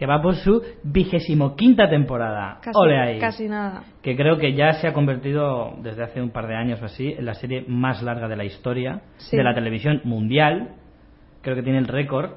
[0.00, 2.56] que va por su vigésimo quinta temporada.
[2.62, 3.18] Casi, Ole ahí.
[3.18, 3.82] casi nada.
[4.02, 7.12] Que creo que ya se ha convertido desde hace un par de años o así
[7.12, 9.36] en la serie más larga de la historia Sí.
[9.36, 10.70] de la televisión mundial.
[11.42, 12.30] Creo que tiene el récord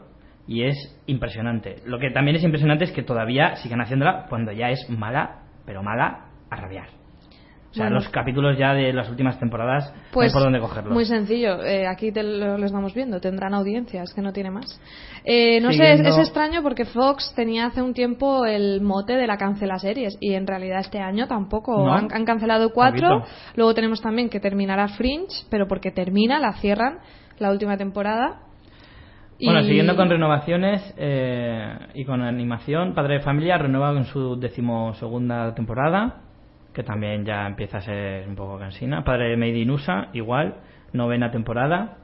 [0.45, 0.75] y es
[1.07, 1.77] impresionante.
[1.85, 5.81] Lo que también es impresionante es que todavía sigan haciéndola cuando ya es mala, pero
[5.83, 6.87] mala a rabiar.
[7.73, 7.95] O sea, Bueno.
[8.01, 10.93] los capítulos ya de las últimas temporadas no hay Pues por dónde cogerlos.
[10.93, 14.51] muy sencillo, eh, aquí te lo, lo estamos viendo, tendrán audiencia, es que no tiene
[14.51, 14.79] más.
[15.25, 19.13] Eh, no sé, es, Siguiendo- es extraño porque Fox tenía hace un tiempo el mote
[19.15, 21.75] de la cancela series y en realidad este año tampoco.
[21.83, 21.91] No.
[21.93, 23.23] Han, han cancelado cuatro,
[23.55, 26.99] luego tenemos también que terminará Fringe, pero porque termina, la cierran
[27.39, 28.41] la última temporada.
[29.43, 34.39] Bueno, Y- siguiendo con renovaciones eh, y con animación, Padre de Familia renueva en su
[34.39, 36.21] decimosegunda temporada,
[36.73, 39.03] que también ya empieza a ser un poco cansina.
[39.03, 40.55] Padre de Made in USA, igual,
[40.91, 41.97] novena temporada.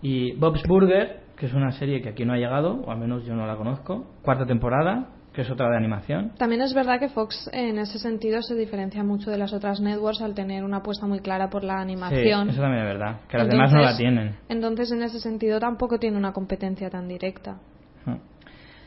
[0.00, 3.24] Y Bob's Burger, que es una serie que aquí no ha llegado, o al menos
[3.24, 6.32] yo no la conozco, cuarta temporada, que es otra de animación.
[6.38, 10.20] También es verdad que Fox en ese sentido se diferencia mucho de las otras networks
[10.22, 12.50] al tener una apuesta muy clara por la Sí, animación.
[12.50, 14.36] eso también es verdad, que las demás no la Entonces- tienen.
[14.48, 17.56] Entonces, en ese sentido, tampoco tiene una competencia tan directa.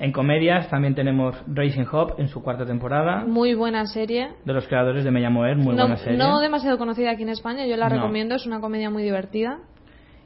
[0.04, 4.30] En comedias también tenemos Racing Hop en su cuarta temporada, Muy buena serie.
[4.44, 6.18] de los creadores de Me llamo Er, muy no, buena serie.
[6.18, 7.96] no demasiado conocida aquí en España, yo la No.
[7.98, 9.60] recomiendo, es una comedia muy divertida.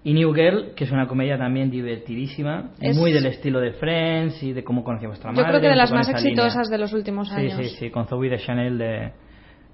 [0.06, 4.42] Y New Girl, que es una comedia también divertidísima, Es- muy del estilo de Friends
[4.44, 6.72] y de cómo conocí a vuestra Yo creo que de las más exitosas línea.
[6.72, 7.54] de los últimos Sí, años.
[7.58, 9.12] sí, sí, con Zoe de Chanel de,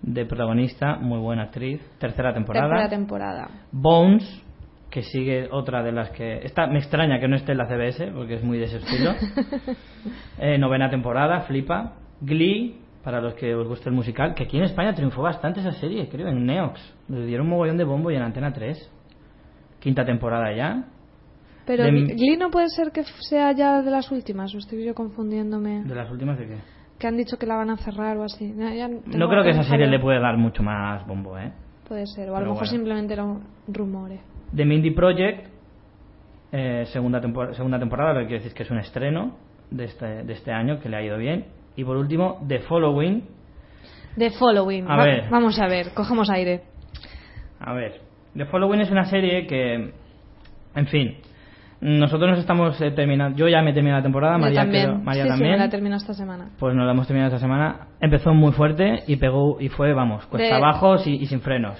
[0.01, 1.79] de protagonista, muy buena actriz.
[1.99, 2.69] Tercera temporada.
[2.69, 3.49] Tercera temporada.
[3.71, 4.43] Bones,
[4.91, 6.39] que sigue otra de las que...
[6.43, 9.13] Esta me extraña que no esté en la CBS, porque es muy de ese estilo.
[10.39, 11.93] Eh, novena temporada, flipa.
[12.21, 15.71] Glee, para los que os guste el musical, que aquí en España triunfó bastante esa
[15.73, 16.79] serie, creo, en Neox.
[17.09, 18.91] Le dieron un mogollón de bombo y en Antena 3.
[19.79, 20.83] Quinta temporada ya.
[21.65, 24.93] Pero De- Glee no puede ser que sea ya de las últimas, o estoy yo
[24.95, 25.83] confundiéndome.
[25.83, 26.57] ¿De las últimas de qué?
[26.97, 28.53] Que han dicho que la van a cerrar o así.
[28.57, 31.51] Ya- No creo que esa serie le puede dar mucho más bombo, ¿eh?
[31.87, 32.71] Puede ser, o a lo mejor bueno.
[32.71, 34.11] simplemente era un rumor.
[34.11, 34.19] eh.
[34.55, 35.47] The Mindy Project,
[36.51, 39.35] eh, segunda, tempor- segunda temporada, lo que quiere decir que es un estreno
[39.69, 41.45] de este, de este año que le ha ido bien.
[41.75, 43.23] Y por último, The Following.
[44.17, 44.89] The Following.
[44.91, 45.29] A Va- ver.
[45.29, 46.61] Vamos a ver, cogemos aire.
[47.59, 48.01] A ver,
[48.35, 49.93] The Following es una serie que,
[50.75, 51.17] en fin,
[51.79, 53.37] nosotros nos estamos eh, terminando.
[53.37, 54.83] Yo ya me he terminado la temporada, Yo María, también.
[54.87, 55.51] creo- María sí, sí, también.
[55.51, 56.49] me la termino esta semana.
[56.59, 57.87] pues nos la hemos terminado esta semana.
[58.01, 61.77] Empezó muy fuerte y pegó y fue, vamos, cuesta De- abajo y, y sin frenos.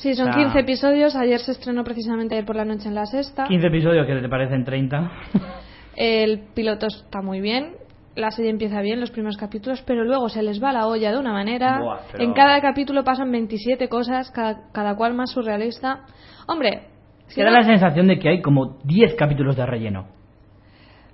[0.00, 1.16] Sí, son O sea- 15 episodios.
[1.16, 3.44] Ayer se estrenó precisamente ayer por la noche en la sexta.
[3.44, 5.10] 15 episodios que te parecen 30.
[5.96, 7.72] El piloto está muy bien.
[8.14, 11.18] La serie empieza bien, los primeros capítulos, pero luego se les va la olla de
[11.18, 11.78] una manera.
[11.80, 16.00] Buah, pero- En cada capítulo pasan 27 cosas, cada, cada cual más surrealista.
[16.48, 16.88] Hombre,
[17.28, 20.06] si Queda no- la sensación de que hay como 10 capítulos de relleno.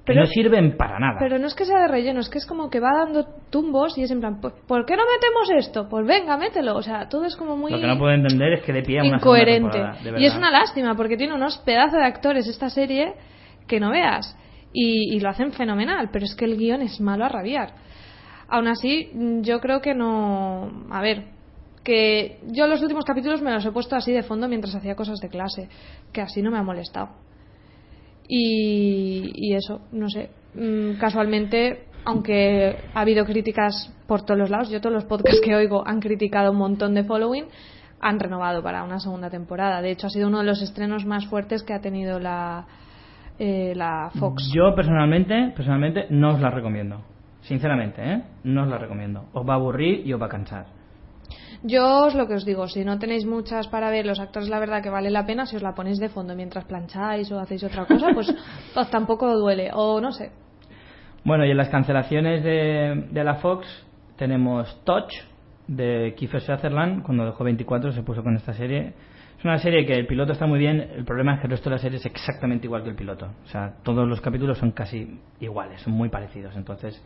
[0.05, 1.17] Que Pero- no sirven para nada.
[1.19, 3.97] Pero no es que sea de relleno, es que es como que va dando tumbos
[3.97, 5.89] y es en plan, "¿Por- ¿por qué no metemos esto?
[5.89, 6.77] Pues venga, mételo.
[6.77, 8.99] O sea, todo es como muy Lo que no puedo entender es que de pie
[9.01, 9.79] a una incoherente.
[10.03, 13.15] de Y es una lástima porque tiene unos pedazos de actores esta serie
[13.67, 14.37] que no veas.
[14.75, 17.71] Y, y lo hacen fenomenal, pero es que el guion es malo a rabiar.
[18.49, 20.71] Aún así, yo creo que no.
[20.91, 21.29] A ver,
[21.83, 25.19] que yo los últimos capítulos me los he puesto así de fondo mientras hacía cosas
[25.21, 25.69] de clase,
[26.13, 27.11] que así no me ha molestado.
[28.29, 30.31] Y, y eso, no sé.
[30.55, 35.55] Mm, Casualmente, aunque ha habido críticas por todos los lados, yo todos los podcasts que
[35.55, 37.47] oigo han criticado un montón de Following,
[38.01, 39.81] han renovado para una segunda temporada.
[39.81, 42.67] De hecho, ha sido uno de los estrenos más fuertes que ha tenido la,
[43.39, 44.51] eh, la Fox.
[44.55, 47.03] Yo personalmente, personalmente no os la recomiendo.
[47.41, 48.23] Sinceramente, ¿eh?
[48.45, 49.27] No os la recomiendo.
[49.33, 50.67] Os va a aburrir y os va a cansar.
[51.67, 54.59] Yo os lo que os digo, si no tenéis muchas para ver los actores, la
[54.59, 57.65] verdad que vale la pena, si os la ponéis de fondo mientras plancháis o hacéis
[57.65, 58.35] otra cosa, pues,
[58.75, 59.71] pues tampoco duele.
[59.73, 60.31] O no sé.
[61.25, 63.67] Bueno, y en las cancelaciones de, de la Fox
[64.17, 65.11] tenemos Touch
[65.67, 67.03] de Kiefer Sutherland.
[67.03, 68.93] Cuando dejó 24 se puso con esta serie.
[69.39, 70.81] Es una serie que el piloto está muy bien.
[70.81, 73.31] El problema es que el resto de la serie es exactamente igual que el piloto.
[73.43, 76.55] O sea, todos los capítulos son casi iguales, son muy parecidos.
[76.57, 77.03] Entonces,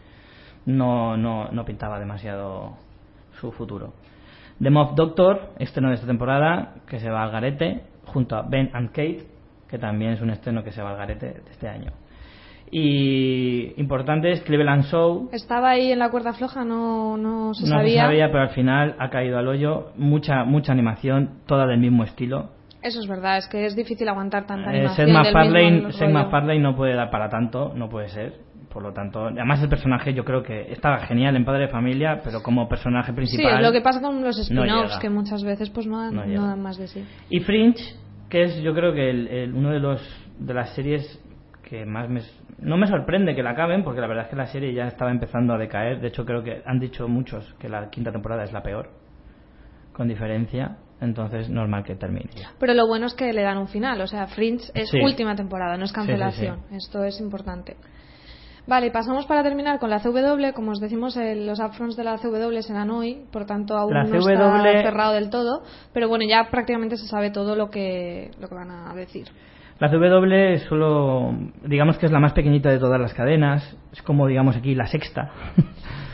[0.67, 2.77] no, no, no pintaba demasiado
[3.39, 3.93] su futuro.
[4.61, 8.71] The Moth Doctor, estreno de esta temporada, que se va al garete, junto a Ben
[8.73, 9.27] and Kate,
[9.69, 11.93] que también es un estreno que se va al garete de este año.
[12.71, 15.31] Y importante es Cleveland Show.
[15.33, 18.03] Estaba ahí en la cuerda floja, no, no se no sabía.
[18.03, 19.93] se sabía, pero al final ha caído al hoyo.
[19.97, 22.51] Mucha, mucha animación, toda del mismo estilo.
[22.83, 25.09] Eso es verdad, es que es difícil aguantar tanta Eh, animación.
[25.93, 26.11] Seth.
[26.11, 28.35] MacFarlane no puede dar para tanto, no puede ser.
[28.79, 32.21] Por lo tanto, además el personaje yo creo que estaba genial en Padre de Familia,
[32.23, 33.57] pero como personaje Sí, principal.
[33.57, 36.21] es lo que pasa con los no spin-offs, que muchas veces pues no dan, No
[36.21, 36.43] no llega.
[36.43, 37.05] dan más de sí.
[37.29, 37.83] Y Fringe,
[38.31, 40.01] que es yo creo que el- el- uno de los
[40.39, 41.21] de las series
[41.65, 42.21] que más me
[42.61, 45.11] no me sorprende que la acaben porque la verdad es que la serie ya estaba
[45.11, 48.53] empezando a decaer de hecho creo que han dicho muchos que la quinta temporada es
[48.53, 48.91] la peor
[49.93, 53.67] con diferencia entonces normal que termine ya Pero lo bueno es que le dan un
[53.67, 55.01] final, o sea, Fringe es Sí.
[55.01, 56.61] última temporada, no es Sí, sí, cancelación.
[56.71, 57.77] Esto es importante.
[58.69, 60.53] Vale, pasamos para terminar con la CW.
[60.55, 64.05] Como os decimos, eh, los upfronts de la CW serán hoy, por tanto aún La
[64.05, 65.63] no CW está cerrado del todo.
[65.95, 69.27] Pero bueno, ya prácticamente se sabe todo lo que, lo que van a decir.
[69.81, 71.33] la CW es solo
[71.65, 74.87] digamos que es la más pequeñita de todas las cadenas es como digamos aquí la
[74.87, 75.31] sexta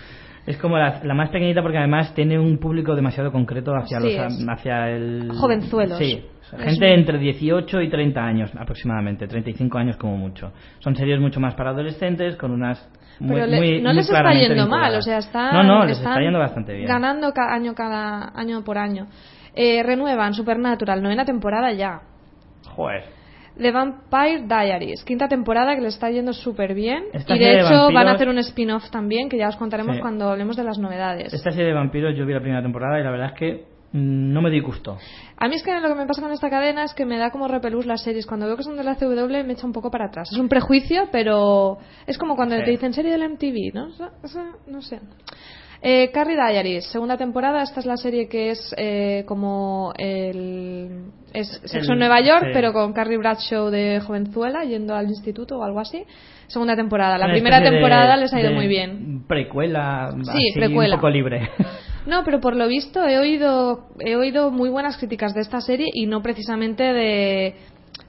[0.47, 4.17] Es como la, la más pequeñita porque además tiene un público demasiado concreto hacia, Sí,
[4.17, 5.31] los, hacia el...
[5.33, 5.97] Jovenzuelos.
[5.99, 6.23] Sí,
[6.59, 10.53] gente entre 18 y 30 años aproximadamente, 35 años como mucho.
[10.81, 12.87] Son series mucho más para adolescentes con unas...
[13.21, 15.85] Muy, Pero le- muy- no muy les está yendo mal, o sea, están, No, no,
[15.87, 16.89] les están está yendo bastante bien.
[16.89, 19.07] Ganando ca- año cada año por año.
[19.55, 22.01] Eh, renuevan Supernatural, novena temporada ya.
[22.75, 23.05] Joder.
[23.57, 27.05] The Vampire Diaries, quinta temporada que le está yendo súper bien.
[27.13, 29.97] Esta Y de de hecho van a hacer un spin-off también que ya os contaremos
[29.97, 30.03] Sí.
[30.03, 31.33] cuando hablemos de las novedades.
[31.33, 34.33] Esta serie de vampiros yo vi la primera temporada y la verdad es que mm,
[34.33, 34.99] no me disgustó.
[35.37, 37.31] A mí es que lo que me pasa con esta cadena es que me da
[37.31, 38.27] como repelús las series.
[38.27, 40.29] Cuando veo que son de la CW me echa un poco para atrás.
[40.33, 41.79] Es un prejuicio, pero
[42.09, 42.65] es como cuando Sí.
[42.65, 43.87] te dicen serie del MTV, ¿no?
[44.23, 44.99] O sea, no sé.
[45.87, 47.63] Eh, Carrie Diaries, segunda temporada.
[47.63, 51.11] Esta es la serie que es eh, como el.
[51.35, 52.51] Es Sexo en Nueva York, sí.
[52.55, 56.03] pero con Carrie Bradshaw de jovenzuela yendo al instituto o algo así.
[56.47, 57.19] Segunda temporada.
[57.19, 59.25] La Una primera de- temporada les ha ido muy bien.
[59.29, 60.95] Precuela, Sí, así, precuela.
[60.95, 61.51] un poco libre.
[62.07, 65.87] No, pero por lo visto he oído, he oído muy buenas críticas de esta serie
[65.91, 67.55] y no precisamente de,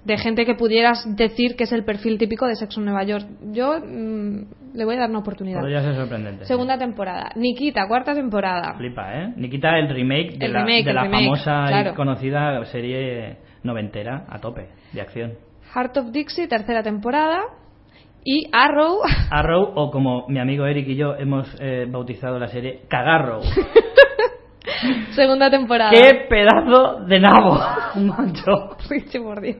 [0.03, 3.25] de gente que pudieras decir que es el perfil típico de Sexo en Nueva York.
[3.53, 4.43] Yo mm,
[4.75, 5.61] le voy a dar una oportunidad.
[5.61, 6.45] Podría ser sorprendente.
[6.45, 7.31] Segunda temporada.
[7.35, 8.73] Nikita, cuarta temporada.
[8.75, 9.33] Flipa, ¿eh?
[9.35, 11.91] Nikita, el remake de El la, remake, de la remake, famosa claro.
[11.91, 15.33] y conocida serie noventera a tope, de acción.
[15.73, 17.41] Heart of Dixie, tercera temporada.
[18.23, 18.99] Y Arrow,
[19.31, 23.41] Arrow, o como mi amigo Eric y yo hemos eh, bautizado la serie, Cagarrow.
[25.15, 25.91] segunda temporada.
[25.91, 27.59] ¡Qué pedazo de nabo!
[27.95, 28.77] Macho.
[28.89, 29.57] Richie, por Dios.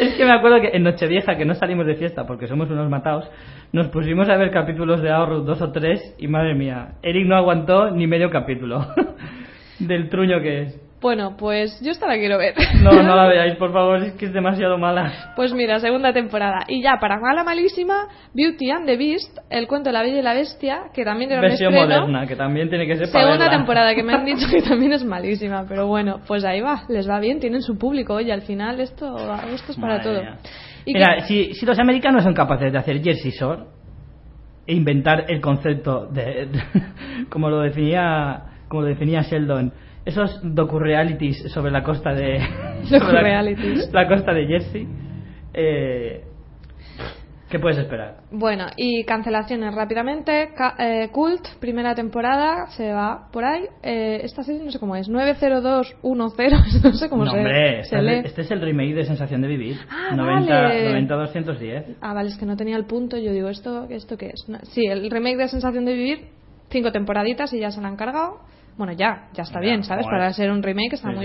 [0.00, 2.88] Es que me acuerdo que en Nochevieja, que no salimos de fiesta porque somos unos
[2.88, 3.28] matados,
[3.72, 7.36] nos pusimos a ver capítulos de Arrow dos o tres y madre mía, Eric no
[7.36, 8.86] aguantó ni medio capítulo
[9.78, 10.91] del truño que es.
[11.02, 12.54] Bueno, pues yo esta la quiero ver.
[12.80, 15.32] No, no la veáis, por favor, es que es demasiado mala.
[15.36, 16.60] Pues mira, segunda temporada.
[16.68, 20.22] Y ya, para mala malísima, Beauty and the Beast, el cuento de la Bella y
[20.22, 22.00] la Bestia, que también era un Versión estreno.
[22.06, 23.58] moderna, que también tiene que ser para Segunda verla.
[23.58, 27.08] temporada, que me han dicho que también es malísima, pero bueno, pues ahí va, les
[27.10, 29.16] va bien, tienen su público, oye, al final esto,
[29.52, 30.22] esto es para Madre todo.
[30.84, 33.62] Y Mira, que- si, si los americanos son capaces de hacer Jersey Shore
[34.66, 36.48] e inventar el concepto de,
[37.28, 39.72] como lo definía como lo definía Sheldon,
[40.04, 42.38] esos docu-realities sobre la costa de
[42.88, 43.22] sobre
[43.92, 44.88] la- costa de Jersey,
[45.54, 46.24] eh,
[47.48, 48.16] ¿qué puedes esperar?
[48.30, 50.50] Bueno, y cancelaciones rápidamente.
[50.56, 53.64] Ca- eh, Cult, primera temporada, se va por ahí.
[53.82, 57.96] Eh, esta serie no sé cómo es, 90210, no sé cómo no, se, hombre, se
[57.96, 58.18] este, lee.
[58.20, 61.06] es- este es el remake de Sensación de Vivir, Ah, 90, vale.
[61.06, 61.96] 90-210.
[62.00, 63.18] Ah, vale, es que no tenía el punto.
[63.18, 64.46] Yo digo, ¿esto, ¿esto qué es?
[64.70, 66.28] Sí, el remake de Sensación de Vivir,
[66.70, 68.40] cinco temporaditas y ya se la han cargado.
[68.76, 70.06] Bueno, ya, ya está Ya, bien, ¿sabes?
[70.06, 71.20] Para ser un remake está muy sí.